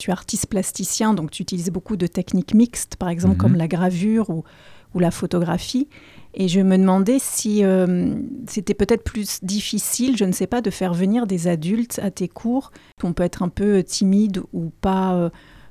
tu 0.00 0.10
es 0.10 0.12
artiste 0.12 0.46
plasticien, 0.46 1.14
donc 1.14 1.30
tu 1.30 1.42
utilises 1.42 1.70
beaucoup 1.70 1.96
de 1.96 2.06
techniques 2.06 2.54
mixtes, 2.54 2.96
par 2.96 3.10
exemple 3.10 3.36
comme 3.36 3.52
mhm. 3.52 3.58
la 3.58 3.68
gravure 3.68 4.30
ou, 4.30 4.44
ou 4.94 4.98
la 4.98 5.10
photographie. 5.10 5.88
Et 6.32 6.48
je 6.48 6.60
me 6.60 6.78
demandais 6.78 7.18
si 7.18 7.64
euh, 7.64 8.14
c'était 8.48 8.74
peut-être 8.74 9.04
plus 9.04 9.42
difficile, 9.42 10.16
je 10.16 10.24
ne 10.24 10.32
sais 10.32 10.46
pas, 10.46 10.60
de 10.60 10.70
faire 10.70 10.94
venir 10.94 11.26
des 11.26 11.48
adultes 11.48 12.00
à 12.02 12.10
tes 12.10 12.28
cours. 12.28 12.72
On 13.02 13.12
peut 13.12 13.24
être 13.24 13.42
un 13.42 13.48
peu 13.48 13.82
timide 13.82 14.40
ou 14.52 14.70
pas, 14.80 15.14
euh, 15.14 15.30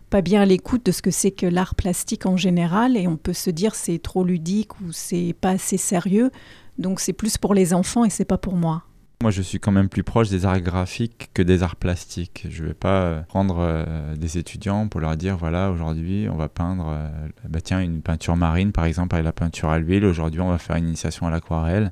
pas 0.09 0.21
bien 0.21 0.41
à 0.41 0.45
l'écoute 0.45 0.85
de 0.85 0.91
ce 0.91 1.01
que 1.01 1.11
c'est 1.11 1.31
que 1.31 1.45
l'art 1.45 1.75
plastique 1.75 2.25
en 2.25 2.37
général, 2.37 2.97
et 2.97 3.07
on 3.07 3.17
peut 3.17 3.33
se 3.33 3.49
dire 3.49 3.73
c'est 3.73 3.99
trop 3.99 4.23
ludique 4.23 4.79
ou 4.81 4.91
c'est 4.91 5.33
pas 5.39 5.51
assez 5.51 5.77
sérieux. 5.77 6.29
Donc 6.77 6.99
c'est 6.99 7.13
plus 7.13 7.37
pour 7.37 7.53
les 7.53 7.73
enfants 7.73 8.05
et 8.05 8.09
c'est 8.09 8.25
pas 8.25 8.37
pour 8.37 8.55
moi. 8.55 8.83
Moi, 9.21 9.31
je 9.31 9.41
suis 9.41 9.59
quand 9.59 9.73
même 9.73 9.89
plus 9.89 10.03
proche 10.03 10.29
des 10.29 10.45
arts 10.45 10.61
graphiques 10.61 11.29
que 11.33 11.41
des 11.41 11.61
arts 11.61 11.75
plastiques. 11.75 12.47
Je 12.49 12.63
ne 12.63 12.69
vais 12.69 12.73
pas 12.73 13.01
euh, 13.01 13.21
prendre 13.23 13.57
euh, 13.59 14.15
des 14.15 14.37
étudiants 14.37 14.87
pour 14.87 15.01
leur 15.01 15.17
dire 15.17 15.35
voilà, 15.35 15.71
aujourd'hui, 15.71 16.29
on 16.31 16.37
va 16.37 16.47
peindre 16.47 16.87
euh, 16.87 17.09
bah, 17.49 17.59
tiens, 17.59 17.81
une 17.81 18.01
peinture 18.01 18.37
marine, 18.37 18.71
par 18.71 18.85
exemple, 18.85 19.15
avec 19.15 19.25
la 19.25 19.33
peinture 19.33 19.71
à 19.71 19.77
l'huile. 19.77 20.05
Aujourd'hui, 20.05 20.39
on 20.39 20.49
va 20.49 20.57
faire 20.57 20.77
une 20.77 20.87
initiation 20.87 21.27
à 21.27 21.31
l'aquarelle. 21.31 21.91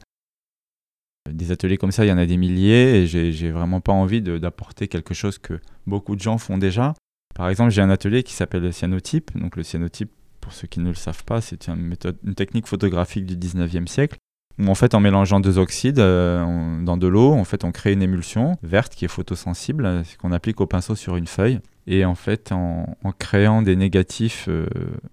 Des 1.29 1.51
ateliers 1.51 1.77
comme 1.77 1.91
ça, 1.91 2.05
il 2.05 2.07
y 2.07 2.13
en 2.13 2.17
a 2.17 2.25
des 2.25 2.37
milliers 2.37 3.01
et 3.01 3.07
j'ai 3.07 3.51
vraiment 3.51 3.81
pas 3.81 3.91
envie 3.91 4.21
d'apporter 4.21 4.87
quelque 4.87 5.13
chose 5.13 5.37
que 5.37 5.59
beaucoup 5.85 6.15
de 6.15 6.21
gens 6.21 6.37
font 6.37 6.57
déjà. 6.57 6.93
Par 7.35 7.49
exemple, 7.49 7.71
j'ai 7.71 7.81
un 7.81 7.89
atelier 7.89 8.23
qui 8.23 8.31
s'appelle 8.31 8.61
le 8.61 8.71
cyanotype. 8.71 9.37
Donc, 9.37 9.57
le 9.57 9.63
cyanotype, 9.63 10.11
pour 10.39 10.53
ceux 10.53 10.67
qui 10.67 10.79
ne 10.79 10.87
le 10.87 10.95
savent 10.95 11.25
pas, 11.25 11.41
c'est 11.41 11.67
une, 11.67 11.93
une 12.23 12.35
technique 12.35 12.67
photographique 12.67 13.25
du 13.25 13.35
19e 13.35 13.87
siècle 13.87 14.17
en 14.65 14.75
fait, 14.75 14.95
en 14.95 14.99
mélangeant 14.99 15.39
deux 15.39 15.59
oxydes 15.59 15.99
euh, 15.99 16.81
dans 16.83 16.97
de 16.97 17.07
l'eau, 17.07 17.33
en 17.33 17.43
fait, 17.43 17.63
on 17.63 17.71
crée 17.71 17.93
une 17.93 18.01
émulsion 18.01 18.57
verte 18.63 18.95
qui 18.95 19.05
est 19.05 19.09
photosensible, 19.09 19.85
euh, 19.85 20.03
qu'on 20.19 20.31
applique 20.31 20.59
au 20.61 20.65
pinceau 20.65 20.95
sur 20.95 21.15
une 21.15 21.27
feuille. 21.27 21.59
Et 21.85 22.05
en 22.05 22.15
fait, 22.15 22.51
en, 22.51 22.85
créant 23.19 23.61
des 23.61 23.75
négatifs 23.75 24.47
euh, 24.49 24.67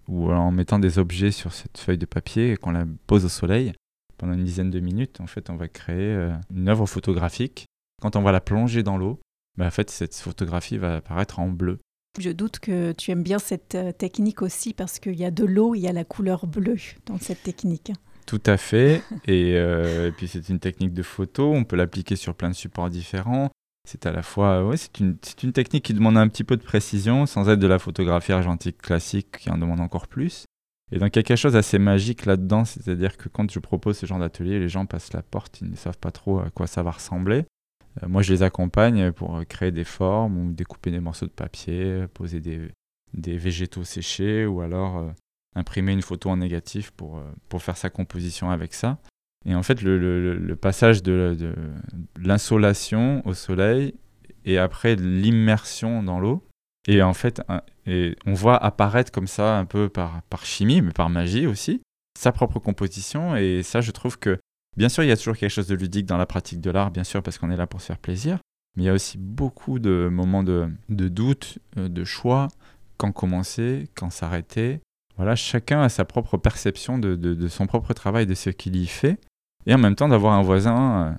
ou 0.09 0.33
en 0.33 0.51
mettant 0.51 0.79
des 0.79 0.99
objets 0.99 1.31
sur 1.31 1.53
cette 1.53 1.79
feuille 1.79 1.99
de 1.99 2.07
papier 2.07 2.53
et 2.53 2.57
qu'on 2.57 2.73
la 2.73 2.85
pose 3.07 3.25
au 3.25 3.29
soleil 3.29 3.73
pendant 4.17 4.33
une 4.33 4.45
dizaine 4.45 4.71
de 4.71 4.81
minutes, 4.81 5.21
en 5.21 5.27
fait, 5.27 5.51
on 5.51 5.57
va 5.57 5.69
créer 5.69 6.31
une 6.55 6.69
œuvre 6.69 6.87
photographique. 6.87 7.67
Quand 8.01 8.17
on 8.17 8.23
va 8.23 8.33
la 8.33 8.41
plonger 8.41 8.83
dans 8.83 8.97
l'eau, 8.97 9.21
bah, 9.57 9.67
en 9.67 9.71
fait, 9.71 9.91
cette 9.91 10.15
photographie 10.15 10.79
va 10.79 10.97
apparaître 10.97 11.39
en 11.39 11.49
bleu. 11.49 11.79
Je 12.19 12.31
doute 12.31 12.61
que 12.61 12.93
tu 12.93 13.11
aimes 13.11 13.25
bien 13.25 13.41
cette 13.41 13.77
technique 13.99 14.43
aussi 14.43 14.73
parce 14.73 15.01
qu'il 15.01 15.17
y 15.17 15.25
a 15.25 15.33
de 15.33 15.45
l'eau, 15.45 15.75
il 15.75 15.81
y 15.81 15.89
a 15.89 15.93
la 15.93 16.05
couleur 16.05 16.47
bleue 16.47 16.79
dans 17.07 17.19
cette 17.19 17.43
technique. 17.43 17.93
Tout 18.27 18.43
à 18.47 18.57
fait. 18.57 19.03
Euh, 19.29 20.09
et, 20.09 20.13
puis 20.13 20.29
c'est 20.29 20.49
une 20.49 20.61
technique 20.61 20.93
de 20.93 21.03
photo, 21.03 21.53
on 21.53 21.65
peut 21.65 21.77
l'appliquer 21.77 22.15
sur 22.15 22.35
plein 22.35 22.51
de 22.51 22.55
supports 22.55 22.91
différents. 22.91 23.51
C'est 23.89 24.07
à 24.07 24.13
la 24.13 24.23
fois, 24.23 24.65
ouais, 24.67 24.77
c'est 24.77 24.99
une, 25.01 25.17
une, 25.43 25.53
technique 25.53 25.85
qui 25.85 25.95
demande 25.95 26.19
un 26.19 26.29
petit 26.29 26.45
peu 26.45 26.57
de 26.57 26.63
précision, 26.63 27.27
sans 27.27 27.49
être 27.49 27.59
de 27.59 27.67
la 27.67 27.79
photographie 27.79 28.33
argentique 28.33 28.79
classique 28.79 29.39
qui 29.39 29.51
en 29.51 29.59
demande 29.59 29.81
encore 29.81 30.09
plus. 30.09 30.45
Et 30.93 30.99
donc 30.99 31.17
il 31.17 31.19
y 31.19 31.21
a 31.21 31.23
quelque 31.23 31.39
chose 31.39 31.55
d'assez 31.55 31.79
magique 31.79 32.27
là-dedans, 32.27 32.65
c'est-à-dire 32.65 33.17
que 33.17 33.29
quand 33.29 33.51
je 33.51 33.59
propose 33.59 33.97
ce 33.97 34.07
genre 34.07 34.19
d'atelier, 34.19 34.59
les 34.59 34.69
gens 34.69 34.85
passent 34.85 35.13
la 35.13 35.23
porte, 35.23 35.61
ils 35.61 35.71
ne 35.71 35.77
savent 35.77 35.99
pas 35.99 36.11
trop 36.11 36.41
à 36.41 36.51
quoi 36.51 36.67
ça 36.67 36.83
va 36.83 36.91
ressembler. 36.91 37.45
Euh, 38.03 38.09
moi 38.09 38.23
je 38.23 38.33
les 38.33 38.43
accompagne 38.43 39.13
pour 39.13 39.41
créer 39.47 39.73
des 39.73 39.85
formes 39.85 40.39
ou 40.39 40.53
découper 40.53 40.91
des 40.91 41.01
morceaux 41.01 41.27
de 41.27 41.31
papier, 41.31 42.07
poser 42.13 42.41
des, 42.41 42.71
des 43.15 43.39
végétaux 43.39 43.85
séchés 43.85 44.47
ou 44.47 44.61
alors 44.61 44.99
euh, 44.99 45.11
imprimer 45.55 45.93
une 45.93 46.03
photo 46.03 46.31
en 46.31 46.39
négatif 46.39 46.91
pour, 46.91 47.19
euh, 47.19 47.23
pour 47.49 47.63
faire 47.63 47.77
sa 47.77 47.91
composition 47.91 48.51
avec 48.51 48.75
ça. 48.75 48.99
Et 49.47 49.55
en 49.55 49.63
fait, 49.63 49.83
le, 49.83 50.57
passage 50.61 51.03
de, 51.03 51.37
de 51.39 51.55
l'insolation 52.17 53.23
au 53.27 53.35
soleil 53.35 53.95
et 54.45 54.59
après 54.59 54.97
l'immersion 54.97 56.03
dans 56.03 56.19
l'eau. 56.19 56.43
Et 56.87 57.03
en 57.03 57.15
fait, 57.15 57.43
et 57.87 58.17
on 58.27 58.35
voit 58.35 58.63
apparaître 58.63 59.11
comme 59.11 59.27
ça, 59.27 59.59
un 59.59 59.65
peu 59.65 59.89
par, 59.89 60.23
par 60.25 60.45
chimie, 60.45 60.83
mais 60.83 60.93
par 60.93 61.09
magie 61.09 61.47
aussi, 61.47 61.81
sa 62.19 62.33
propre 62.33 62.59
composition. 62.59 63.37
Et 63.37 63.63
ça, 63.63 63.81
je 63.81 63.91
trouve 63.91 64.19
que, 64.19 64.39
bien 64.77 64.89
sûr, 64.89 65.03
il 65.03 65.09
y 65.09 65.13
a 65.13 65.17
toujours 65.17 65.37
quelque 65.37 65.51
chose 65.51 65.67
de 65.67 65.75
ludique 65.75 66.07
dans 66.07 66.19
la 66.19 66.27
pratique 66.27 66.61
de 66.61 66.71
l'art, 66.71 66.91
bien 66.91 67.05
sûr, 67.05 67.23
parce 67.23 67.39
qu'on 67.39 67.51
est 67.51 67.57
là 67.57 67.67
pour 67.67 67.81
se 67.81 67.87
faire 67.87 67.99
plaisir. 67.99 68.39
Mais 68.77 68.85
il 68.85 68.87
y 68.87 68.91
a 68.91 68.93
aussi 68.93 69.19
beaucoup 69.19 69.79
de 69.79 70.09
moments 70.11 70.43
de, 70.43 70.69
de 70.89 71.09
doute, 71.09 71.59
euh, 71.79 71.89
de 71.89 72.05
choix, 72.05 72.49
quand 72.97 73.13
commencer, 73.13 73.89
quand 73.95 74.11
s'arrêter, 74.11 74.81
voilà, 75.17 75.37
chacun 75.37 75.83
a 75.83 75.89
sa 75.89 76.05
propre 76.05 76.37
perception 76.37 76.99
de, 76.99 77.49
son 77.49 77.67
propre 77.67 77.93
travail, 77.95 78.27
de 78.27 78.35
ce 78.35 78.51
qu'il 78.51 78.77
y 78.77 78.87
fait. 78.87 79.19
Et 79.67 79.75
en 79.75 79.79
même 79.79 79.95
temps, 79.95 80.09
d'avoir 80.09 80.35
un 80.35 80.43
voisin 80.43 81.07
euh, 81.07 81.13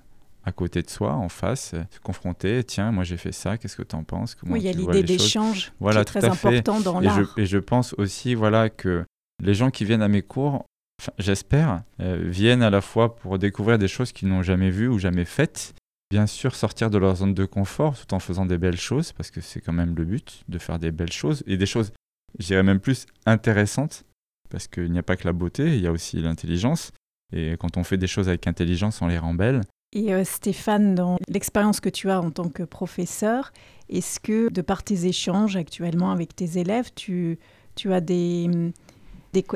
à 0.43 0.51
côté 0.51 0.81
de 0.81 0.89
soi, 0.89 1.13
en 1.13 1.29
face, 1.29 1.73
euh, 1.73 1.83
se 1.89 1.99
confronter, 1.99 2.63
tiens, 2.63 2.91
moi 2.91 3.03
j'ai 3.03 3.17
fait 3.17 3.31
ça, 3.31 3.57
qu'est-ce 3.57 3.75
que 3.75 3.83
tu 3.83 3.95
en 3.95 4.03
penses 4.03 4.37
Oui, 4.45 4.59
il 4.59 4.65
y 4.65 4.69
a 4.69 4.71
l'idée 4.71 5.01
d'échange 5.01 5.73
voilà, 5.79 6.03
qui 6.03 6.17
est 6.17 6.21
très 6.21 6.29
important 6.29 6.79
dans 6.79 6.99
l'art. 6.99 7.33
Et 7.37 7.45
je 7.45 7.57
pense 7.57 7.95
aussi 7.97 8.35
voilà, 8.35 8.69
que 8.69 9.05
les 9.41 9.53
gens 9.53 9.71
qui 9.71 9.85
viennent 9.85 10.03
à 10.03 10.07
mes 10.07 10.21
cours, 10.21 10.65
j'espère, 11.17 11.81
euh, 11.99 12.21
viennent 12.23 12.63
à 12.63 12.69
la 12.69 12.81
fois 12.81 13.15
pour 13.15 13.39
découvrir 13.39 13.79
des 13.79 13.87
choses 13.87 14.11
qu'ils 14.11 14.27
n'ont 14.27 14.43
jamais 14.43 14.69
vues 14.69 14.87
ou 14.87 14.99
jamais 14.99 15.25
faites, 15.25 15.73
bien 16.11 16.27
sûr 16.27 16.55
sortir 16.55 16.89
de 16.91 16.97
leur 16.97 17.15
zone 17.15 17.33
de 17.33 17.45
confort 17.45 17.97
tout 17.97 18.13
en 18.13 18.19
faisant 18.19 18.45
des 18.45 18.57
belles 18.57 18.79
choses, 18.79 19.13
parce 19.13 19.31
que 19.31 19.41
c'est 19.41 19.61
quand 19.61 19.73
même 19.73 19.95
le 19.95 20.05
but 20.05 20.43
de 20.47 20.59
faire 20.59 20.77
des 20.77 20.91
belles 20.91 21.11
choses, 21.11 21.43
et 21.47 21.57
des 21.57 21.65
choses 21.65 21.91
je 22.39 22.47
dirais 22.47 22.63
même 22.63 22.79
plus 22.79 23.05
intéressante, 23.25 24.05
parce 24.49 24.67
qu'il 24.67 24.91
n'y 24.91 24.99
a 24.99 25.03
pas 25.03 25.15
que 25.15 25.25
la 25.25 25.33
beauté, 25.33 25.75
il 25.75 25.81
y 25.81 25.87
a 25.87 25.91
aussi 25.91 26.21
l'intelligence. 26.21 26.91
Et 27.33 27.55
quand 27.59 27.77
on 27.77 27.83
fait 27.83 27.97
des 27.97 28.07
choses 28.07 28.29
avec 28.29 28.47
intelligence, 28.47 29.01
on 29.01 29.07
les 29.07 29.17
rend 29.17 29.33
belles. 29.33 29.61
Et 29.93 30.13
euh, 30.13 30.23
Stéphane, 30.23 30.93
dans 30.93 31.17
l'expérience 31.27 31.79
que 31.79 31.89
tu 31.89 32.09
as 32.09 32.21
en 32.21 32.29
tant 32.29 32.49
que 32.49 32.63
professeur, 32.63 33.51
est-ce 33.89 34.19
que 34.19 34.51
de 34.51 34.61
par 34.61 34.83
tes 34.83 35.05
échanges 35.05 35.55
actuellement 35.55 36.11
avec 36.11 36.35
tes 36.35 36.57
élèves, 36.57 36.91
tu, 36.95 37.39
tu 37.75 37.93
as 37.93 38.01
des, 38.01 38.49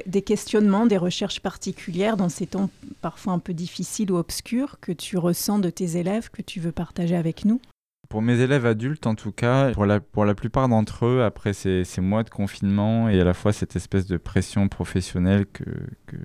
des, 0.05 0.21
questionnements, 0.21 0.85
des 0.85 0.97
recherches 0.97 1.39
particulières 1.39 2.17
dans 2.17 2.29
ces 2.29 2.47
temps 2.47 2.69
parfois 3.01 3.33
un 3.33 3.39
peu 3.39 3.53
difficiles 3.53 4.11
ou 4.11 4.17
obscurs 4.17 4.79
que 4.79 4.91
tu 4.91 5.17
ressens 5.17 5.59
de 5.59 5.69
tes 5.69 5.97
élèves, 5.97 6.29
que 6.29 6.41
tu 6.41 6.59
veux 6.59 6.71
partager 6.71 7.15
avec 7.15 7.45
nous? 7.45 7.61
Pour 8.09 8.23
mes 8.23 8.39
élèves 8.41 8.65
adultes, 8.65 9.05
en 9.05 9.13
tout 9.13 9.31
cas, 9.31 9.71
pour 9.71 9.85
la, 9.85 9.99
pour 9.99 10.25
la 10.25 10.33
plupart 10.33 10.67
d'entre 10.67 11.05
eux, 11.05 11.23
après 11.23 11.53
ces, 11.53 11.83
ces, 11.83 12.01
mois 12.01 12.23
de 12.23 12.29
confinement 12.31 13.07
et 13.07 13.21
à 13.21 13.23
la 13.23 13.35
fois 13.35 13.53
cette 13.53 13.75
espèce 13.75 14.07
de 14.07 14.17
pression 14.17 14.67
professionnelle 14.67 15.45
que, 15.45 15.63
que, 16.07 16.17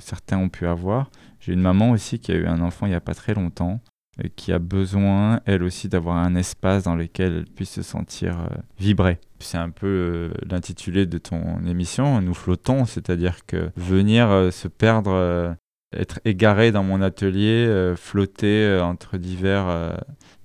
certains 0.00 0.38
ont 0.38 0.48
pu 0.48 0.66
avoir, 0.66 1.10
j'ai 1.38 1.52
une 1.52 1.60
maman 1.60 1.90
aussi 1.90 2.18
qui 2.18 2.32
a 2.32 2.34
eu 2.34 2.46
un 2.46 2.60
enfant 2.60 2.86
il 2.86 2.90
n'y 2.90 2.96
a 2.96 3.00
pas 3.00 3.14
très 3.14 3.34
longtemps, 3.34 3.80
et 4.20 4.26
euh, 4.26 4.28
qui 4.34 4.52
a 4.52 4.58
besoin, 4.58 5.40
elle 5.46 5.62
aussi, 5.62 5.88
d'avoir 5.88 6.16
un 6.16 6.34
espace 6.34 6.82
dans 6.82 6.96
lequel 6.96 7.32
elle 7.32 7.44
puisse 7.44 7.70
se 7.70 7.82
sentir 7.82 8.40
euh, 8.40 8.56
vibrer. 8.78 9.18
C'est 9.38 9.58
un 9.58 9.70
peu 9.70 9.86
euh, 9.86 10.30
l'intitulé 10.50 11.06
de 11.06 11.18
ton 11.18 11.64
émission, 11.66 12.20
Nous 12.20 12.34
flottons, 12.34 12.84
c'est-à-dire 12.84 13.46
que 13.46 13.70
venir 13.76 14.52
se 14.52 14.66
perdre 14.66 15.56
être 15.96 16.20
égaré 16.24 16.70
dans 16.72 16.82
mon 16.82 17.00
atelier, 17.00 17.94
flotter 17.96 18.78
entre 18.82 19.16
divers 19.16 19.96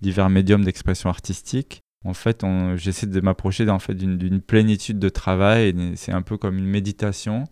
divers 0.04 0.30
médiums 0.30 0.64
d'expression 0.64 1.10
artistique. 1.10 1.82
En 2.06 2.14
fait, 2.14 2.46
j'essaie 2.76 3.08
de 3.08 3.22
m'approcher 3.22 3.68
en 3.70 3.80
fait, 3.80 3.96
d'une 3.96 4.42
plénitude 4.42 5.00
de 5.00 5.10
travail. 5.10 5.74
C'est 5.96 6.12
un 6.12 6.22
peu 6.22 6.38
comme 6.38 6.58
une 6.58 6.68
méditation. 6.68 7.46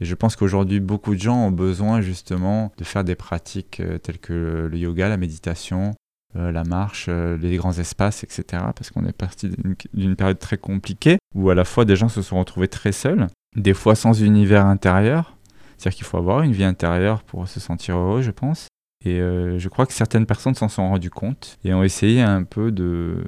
Et 0.00 0.04
je 0.04 0.14
pense 0.16 0.34
qu'aujourd'hui, 0.34 0.80
beaucoup 0.80 1.14
de 1.14 1.20
gens 1.20 1.46
ont 1.46 1.52
besoin 1.52 2.00
justement 2.00 2.72
de 2.78 2.82
faire 2.82 3.04
des 3.04 3.14
pratiques 3.14 3.78
euh, 3.78 3.98
telles 3.98 4.18
que 4.18 4.66
le 4.68 4.78
yoga, 4.78 5.08
la 5.08 5.18
méditation, 5.18 5.92
euh, 6.34 6.50
la 6.50 6.64
marche, 6.64 7.06
euh, 7.08 7.36
les 7.36 7.56
grands 7.56 7.78
espaces, 7.78 8.24
etc. 8.24 8.64
Parce 8.74 8.90
qu'on 8.90 9.04
est 9.04 9.16
parti 9.16 9.50
d'une 9.92 10.16
période 10.16 10.38
très 10.38 10.56
compliquée 10.56 11.18
où 11.34 11.50
à 11.50 11.54
la 11.54 11.64
fois 11.64 11.84
des 11.84 11.94
gens 11.94 12.08
se 12.08 12.22
sont 12.22 12.38
retrouvés 12.38 12.68
très 12.68 12.90
seuls, 12.90 13.28
des 13.54 13.74
fois 13.74 13.94
sans 13.94 14.22
univers 14.22 14.66
intérieur. 14.66 15.36
C'est-à-dire 15.76 15.98
qu'il 15.98 16.06
faut 16.06 16.16
avoir 16.16 16.42
une 16.42 16.52
vie 16.52 16.64
intérieure 16.64 17.22
pour 17.22 17.46
se 17.46 17.60
sentir 17.60 17.96
heureux, 17.96 18.22
je 18.22 18.30
pense. 18.30 18.68
Et 19.04 19.20
euh, 19.20 19.58
je 19.58 19.68
crois 19.68 19.86
que 19.86 19.92
certaines 19.92 20.26
personnes 20.26 20.54
s'en 20.54 20.68
sont 20.68 20.88
rendues 20.88 21.10
compte 21.10 21.58
et 21.64 21.74
ont 21.74 21.82
essayé 21.82 22.22
un 22.22 22.44
peu 22.44 22.70
de 22.70 23.24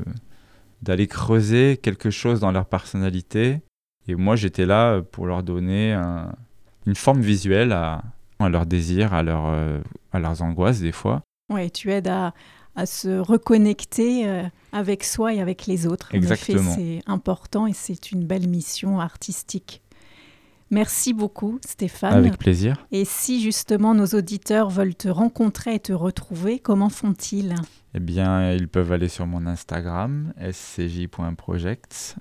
d'aller 0.82 1.06
creuser 1.06 1.78
quelque 1.78 2.10
chose 2.10 2.40
dans 2.40 2.52
leur 2.52 2.66
personnalité. 2.66 3.62
Et 4.06 4.14
moi, 4.14 4.36
j'étais 4.36 4.66
là 4.66 5.00
pour 5.00 5.26
leur 5.26 5.42
donner 5.42 5.98
une 6.84 6.94
forme 6.94 7.22
visuelle 7.22 7.72
à, 7.72 8.02
à 8.38 8.50
leurs 8.50 8.66
désirs, 8.66 9.14
à, 9.14 9.22
leur, 9.22 9.46
euh, 9.46 9.80
à 10.12 10.18
leurs 10.18 10.42
angoisses 10.42 10.80
des 10.80 10.92
fois. 10.92 11.22
Oui, 11.50 11.70
tu 11.70 11.90
aides 11.90 12.08
à, 12.08 12.34
à 12.76 12.86
se 12.86 13.18
reconnecter 13.18 14.28
euh, 14.28 14.42
avec 14.72 15.04
soi 15.04 15.34
et 15.34 15.40
avec 15.40 15.66
les 15.66 15.86
autres. 15.86 16.14
Exactement. 16.14 16.74
c'est 16.74 17.00
important 17.06 17.66
et 17.66 17.72
c'est 17.72 18.10
une 18.10 18.24
belle 18.24 18.48
mission 18.48 19.00
artistique. 19.00 19.80
Merci 20.70 21.12
beaucoup, 21.12 21.58
Stéphane. 21.64 22.14
Avec 22.14 22.38
plaisir. 22.38 22.86
Et 22.90 23.04
si 23.04 23.42
justement 23.42 23.94
nos 23.94 24.06
auditeurs 24.06 24.70
veulent 24.70 24.94
te 24.94 25.08
rencontrer 25.08 25.74
et 25.74 25.80
te 25.80 25.92
retrouver, 25.92 26.58
comment 26.58 26.88
font-ils? 26.88 27.54
Eh 27.94 28.00
bien, 28.00 28.52
ils 28.52 28.68
peuvent 28.68 28.92
aller 28.92 29.08
sur 29.08 29.26
mon 29.26 29.46
Instagram, 29.46 30.32
scj.projects. 30.40 32.16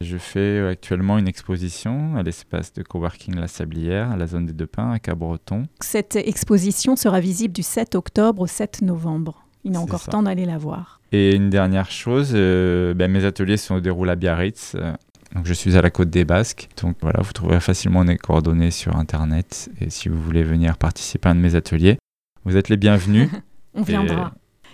Je 0.00 0.16
fais 0.16 0.64
actuellement 0.68 1.18
une 1.18 1.26
exposition 1.26 2.14
à 2.14 2.22
l'espace 2.22 2.72
de 2.72 2.84
coworking 2.84 3.34
La 3.34 3.48
Sablière, 3.48 4.12
à 4.12 4.16
la 4.16 4.28
zone 4.28 4.46
des 4.46 4.52
Deux 4.52 4.68
Pins, 4.68 4.92
à 4.92 5.00
Cabreton. 5.00 5.64
Cette 5.80 6.14
exposition 6.14 6.94
sera 6.94 7.18
visible 7.18 7.52
du 7.52 7.64
7 7.64 7.96
octobre 7.96 8.42
au 8.42 8.46
7 8.46 8.82
novembre. 8.82 9.44
Il 9.64 9.74
est 9.74 9.78
encore 9.78 10.04
temps 10.04 10.22
d'aller 10.22 10.44
la 10.44 10.56
voir. 10.56 11.00
Et 11.10 11.34
une 11.34 11.50
dernière 11.50 11.90
chose, 11.90 12.30
euh, 12.34 12.94
ben, 12.94 13.10
mes 13.10 13.24
ateliers 13.24 13.56
se 13.56 13.74
déroulent 13.74 14.10
à 14.10 14.14
Biarritz, 14.14 14.76
euh, 14.76 14.92
Donc 15.34 15.46
je 15.46 15.52
suis 15.52 15.76
à 15.76 15.82
la 15.82 15.90
côte 15.90 16.10
des 16.10 16.24
Basques. 16.24 16.68
Donc 16.82 16.96
voilà, 17.00 17.20
vous 17.22 17.32
trouverez 17.32 17.60
facilement 17.60 18.04
mes 18.04 18.16
coordonnées 18.16 18.70
sur 18.70 18.96
Internet. 18.96 19.70
Et 19.80 19.90
si 19.90 20.08
vous 20.08 20.20
voulez 20.20 20.42
venir 20.42 20.78
participer 20.78 21.28
à 21.28 21.32
un 21.32 21.34
de 21.34 21.40
mes 21.40 21.54
ateliers, 21.54 21.98
vous 22.44 22.56
êtes 22.56 22.68
les 22.68 22.76
bienvenus. 22.76 23.28
On 23.74 23.82
viendra. 23.82 24.32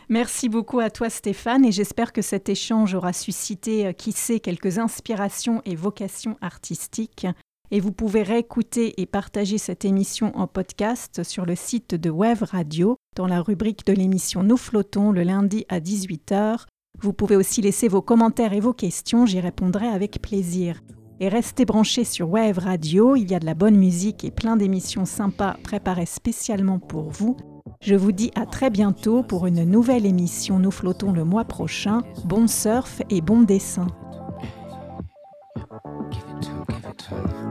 Merci 0.09 0.49
beaucoup 0.49 0.81
à 0.81 0.91
toi 0.91 1.09
Stéphane 1.09 1.65
et 1.65 1.73
j'espère 1.73 2.13
que 2.13 2.23
cet 2.23 2.49
échange 2.49 2.95
aura 2.95 3.13
suscité, 3.13 3.87
euh, 3.87 3.93
qui 3.93 4.13
sait, 4.13 4.39
quelques 4.39 4.79
inspirations 4.79 5.63
et 5.65 5.75
vocations 5.75 6.37
artistiques. 6.43 7.27
Et 7.71 7.81
vous 7.81 7.93
pouvez 7.93 8.23
réécouter 8.23 9.01
et 9.01 9.07
partager 9.07 9.57
cette 9.57 9.85
émission 9.85 10.37
en 10.37 10.47
podcast 10.47 11.23
sur 11.23 11.47
le 11.47 11.57
site 11.57 11.95
de 11.95 12.11
Web 12.11 12.43
Radio 12.43 12.97
dans 13.17 13.27
la 13.27 13.41
rubrique 13.41 13.87
de 13.87 13.95
l'émission 13.95 14.43
Nous 14.43 14.59
flottons 14.59 15.11
le 15.11 15.23
lundi 15.23 15.65
à 15.71 15.81
18h. 15.81 16.67
Vous 17.01 17.13
pouvez 17.13 17.37
aussi 17.37 17.61
laisser 17.61 17.89
vos 17.89 18.03
commentaires 18.03 18.53
et 18.53 18.61
vos 18.61 18.73
questions, 18.73 19.27
j'y 19.27 19.41
répondrai 19.41 19.87
avec 19.87 20.23
plaisir. 20.23 20.81
Et 21.21 21.29
restez 21.29 21.65
branchés 21.65 22.05
sur 22.05 22.29
Web 22.29 22.59
Radio, 22.59 23.15
il 23.15 23.31
y 23.31 23.35
a 23.35 23.39
de 23.39 23.47
la 23.47 23.55
bonne 23.55 23.77
musique 23.77 24.25
et 24.25 24.31
plein 24.31 24.57
d'émissions 24.57 25.05
sympas 25.05 25.57
préparées 25.63 26.07
spécialement 26.07 26.79
pour 26.79 27.11
vous. 27.11 27.37
Je 27.81 27.95
vous 27.95 28.13
dis 28.13 28.31
à 28.35 28.47
très 28.47 28.71
bientôt 28.71 29.23
pour 29.23 29.47
une 29.47 29.65
nouvelle 29.65 30.07
émission 30.07 30.59
Nous 30.59 30.71
flottons 30.71 31.13
le 31.13 31.25
mois 31.25 31.45
prochain. 31.45 32.03
Bon 32.25 32.47
surf 32.47 33.03
et 33.11 33.21
bon 33.21 33.43
dessin. 33.43 33.87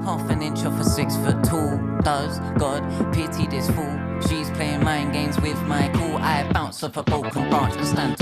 Half 0.05 0.29
an 0.29 0.41
inch 0.41 0.65
a 0.65 0.83
six 0.83 1.15
foot. 1.17 1.41
Does 2.03 2.39
God 2.57 2.83
pity 3.13 3.47
this 3.47 3.69
fool? 3.69 3.97
She's 4.27 4.49
playing 4.51 4.83
mind 4.83 5.13
games 5.13 5.39
with 5.39 5.61
my. 5.67 5.89
I 6.25 6.43
bounce 6.53 6.83
a 6.83 6.89
stand 7.85 8.17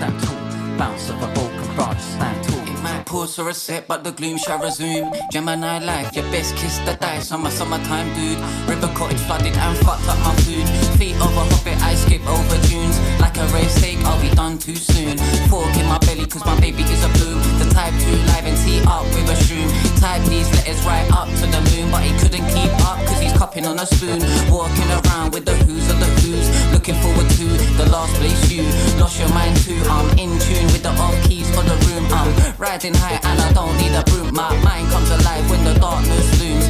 stand 0.00 0.22
tall. 0.22 0.36
Bounce 0.78 1.10
off 1.10 1.22
a 1.22 1.34
broken 1.34 1.74
branch 1.76 1.98
and 1.98 2.00
stand 2.00 2.44
tall. 2.44 2.74
It 2.74 2.82
might 2.82 3.04
pause 3.04 3.36
for 3.36 3.48
a 3.50 3.54
sec, 3.54 3.86
but 3.86 4.02
the 4.02 4.12
gloom 4.12 4.38
shall 4.38 4.58
resume. 4.58 5.12
Gemini 5.30 5.78
life, 5.84 6.16
your 6.16 6.24
best 6.32 6.56
kiss 6.56 6.78
the 6.86 6.94
dice 6.94 7.32
on 7.32 7.42
my 7.42 7.50
summertime 7.50 8.08
dude. 8.14 8.38
River 8.68 8.90
cottage 8.94 9.20
flooded 9.26 9.54
and 9.54 9.76
fucked 9.84 10.08
up 10.08 10.18
my 10.24 10.34
food. 10.42 10.66
Feet 10.98 11.16
of 11.16 11.36
a 11.36 11.44
hobbit, 11.50 11.78
I 11.82 11.94
skip 11.94 12.26
over 12.26 12.58
dunes. 12.68 12.96
A 13.40 13.46
race 13.54 13.72
steak, 13.72 13.96
I'll 14.04 14.20
be 14.20 14.28
done 14.36 14.58
too 14.58 14.76
soon. 14.76 15.16
Fork 15.48 15.74
in 15.80 15.86
my 15.86 15.96
belly, 16.04 16.26
cause 16.26 16.44
my 16.44 16.60
baby 16.60 16.82
is 16.82 17.02
a 17.02 17.08
bloom. 17.16 17.40
The 17.56 17.72
type 17.72 17.96
2 17.96 18.12
live 18.36 18.44
and 18.44 18.58
tee 18.60 18.84
up 18.84 19.04
with 19.16 19.32
a 19.32 19.36
shroom. 19.48 19.72
Type 19.98 20.20
these 20.28 20.44
letters 20.52 20.84
right 20.84 21.08
up 21.10 21.26
to 21.40 21.46
the 21.48 21.60
moon, 21.72 21.90
but 21.90 22.02
he 22.04 22.12
couldn't 22.20 22.44
keep 22.52 22.68
up 22.84 23.00
cause 23.08 23.18
he's 23.18 23.32
cupping 23.32 23.64
on 23.64 23.78
a 23.78 23.86
spoon. 23.86 24.20
Walking 24.52 24.90
around 24.92 25.32
with 25.32 25.46
the 25.46 25.56
who's 25.64 25.88
of 25.88 25.98
the 25.98 26.10
who's. 26.20 26.46
Looking 26.74 26.96
forward 27.00 27.30
to 27.40 27.46
the 27.80 27.88
last 27.88 28.12
place 28.20 28.52
you 28.52 28.60
lost 29.00 29.18
your 29.18 29.30
mind 29.30 29.56
too. 29.64 29.80
I'm 29.88 30.10
in 30.18 30.36
tune 30.44 30.68
with 30.76 30.82
the 30.82 30.92
off 31.00 31.16
keys 31.24 31.48
for 31.56 31.64
the 31.64 31.76
room. 31.88 32.04
I'm 32.12 32.28
riding 32.58 32.92
high 32.92 33.20
and 33.24 33.40
I 33.40 33.52
don't 33.54 33.74
need 33.80 33.96
a 33.96 34.04
broom. 34.04 34.34
My 34.34 34.52
mind 34.60 34.92
comes 34.92 35.08
alive 35.08 35.48
when 35.48 35.64
the 35.64 35.80
darkness 35.80 36.28
looms. 36.40 36.68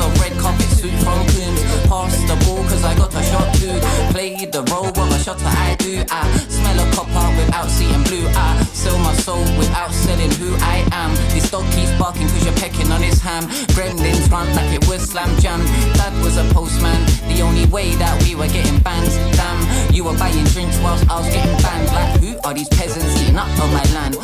Of 0.00 0.18
red 0.20 0.32
carpet 0.38 0.70
suit 0.80 0.96
from 1.04 1.20
Coombs. 1.28 1.60
Pass 1.84 2.16
the 2.24 2.36
ball 2.46 2.64
cause 2.64 2.84
I 2.84 2.96
got 2.96 3.12
a 3.12 3.22
shot 3.22 3.52
to 3.60 3.68
play 4.12 4.46
the 4.46 4.62
role 4.72 4.88
of 4.88 5.12
a 5.12 5.18
shotter 5.18 5.44
I 5.44 5.76
do. 5.78 6.02
I 6.10 6.24
smell 6.48 6.78
a 6.80 6.86
copper 6.96 7.28
without 7.36 7.68
seeing 7.68 8.02
blue. 8.04 8.26
I 8.32 8.64
sell 8.72 8.98
my 8.98 9.12
soul 9.12 9.44
without 9.58 9.92
selling 9.92 10.30
who 10.40 10.56
I 10.60 10.88
am. 10.92 11.12
This 11.34 11.50
dog 11.50 11.64
keeps 11.72 11.92
barking 11.98 12.28
cause 12.28 12.44
you're 12.44 12.56
pecking 12.56 12.90
on 12.90 13.02
his 13.02 13.20
ham. 13.20 13.44
Gremlins 13.76 14.30
run 14.30 14.48
like 14.56 14.72
it 14.72 14.88
was 14.88 15.02
slam 15.02 15.28
jam. 15.38 15.60
Dad 16.00 16.14
was 16.24 16.38
a 16.38 16.44
postman. 16.54 17.00
The 17.28 17.42
only 17.42 17.66
way 17.66 17.94
that 17.96 18.22
we 18.22 18.34
were 18.34 18.48
getting 18.48 18.80
banned. 18.80 19.12
Damn, 19.36 19.92
you 19.92 20.04
were 20.04 20.16
buying 20.16 20.44
drinks 20.56 20.78
whilst 20.80 21.04
I 21.10 21.20
was 21.20 21.28
getting 21.28 21.56
banned. 21.60 21.88
Like 21.92 22.20
who 22.20 22.38
are 22.48 22.54
these 22.54 22.68
peasants 22.70 23.20
eating 23.20 23.36
up 23.36 23.52
on 23.60 23.70
my 23.72 23.84
land? 23.92 24.16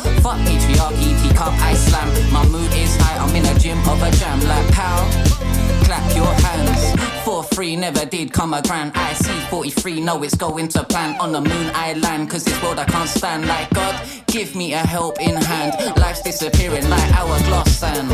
4-3 8.27 8.33
come 8.33 8.53
a 8.53 8.61
grand. 8.61 8.91
I 8.95 9.13
see 9.13 9.39
43, 9.49 10.01
know 10.01 10.23
it's 10.23 10.35
going 10.35 10.67
to 10.69 10.83
plan. 10.83 11.19
On 11.19 11.31
the 11.31 11.41
moon 11.41 11.71
I 11.73 11.93
land, 11.93 12.29
cause 12.29 12.43
this 12.43 12.61
world 12.61 12.79
I 12.79 12.85
can't 12.85 13.09
stand. 13.09 13.47
Like 13.47 13.69
God, 13.71 13.95
give 14.27 14.55
me 14.55 14.73
a 14.73 14.79
helping 14.79 15.35
hand. 15.35 15.97
Life's 15.97 16.21
disappearing 16.21 16.89
like 16.89 17.11
hourglass 17.13 17.77
sand. 17.77 18.07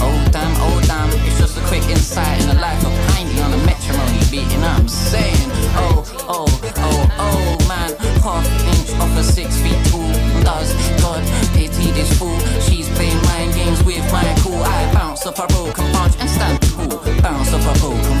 Oh 0.00 0.28
damn, 0.30 0.54
oh 0.60 0.80
damn, 0.86 1.08
it's 1.26 1.38
just 1.38 1.58
a 1.58 1.62
quick 1.62 1.82
insight 1.88 2.40
in 2.42 2.48
the 2.48 2.60
life 2.60 2.84
of 2.84 2.92
Piney 3.08 3.40
on 3.40 3.52
a 3.52 3.60
metronome 3.64 4.30
beating. 4.30 4.62
I'm 4.62 4.88
saying, 4.88 5.50
oh, 5.74 6.04
oh, 6.28 6.46
oh, 6.76 7.08
oh 7.18 7.68
man, 7.68 7.96
half 8.22 8.46
inch 8.74 9.00
off 9.00 9.16
a 9.18 9.24
six 9.24 9.56
feet 9.60 9.78
tall. 9.90 10.12
Does 10.42 10.72
God 11.02 11.22
pity 11.54 11.90
this 11.92 12.16
fool? 12.18 12.38
She's 12.60 12.88
playing 12.90 13.20
mind 13.24 13.54
games 13.54 13.82
with 13.84 14.04
my 14.12 14.24
cool. 14.40 14.62
I 14.62 14.92
bounce 14.92 15.26
off 15.26 15.38
a 15.38 15.46
broken 15.46 15.90
branch 15.92 16.14
and 16.20 16.30
stand 16.30 16.62
tall. 16.62 16.98
Bounce 17.22 17.52
off 17.52 17.76
a 17.76 17.80
broken 17.80 18.18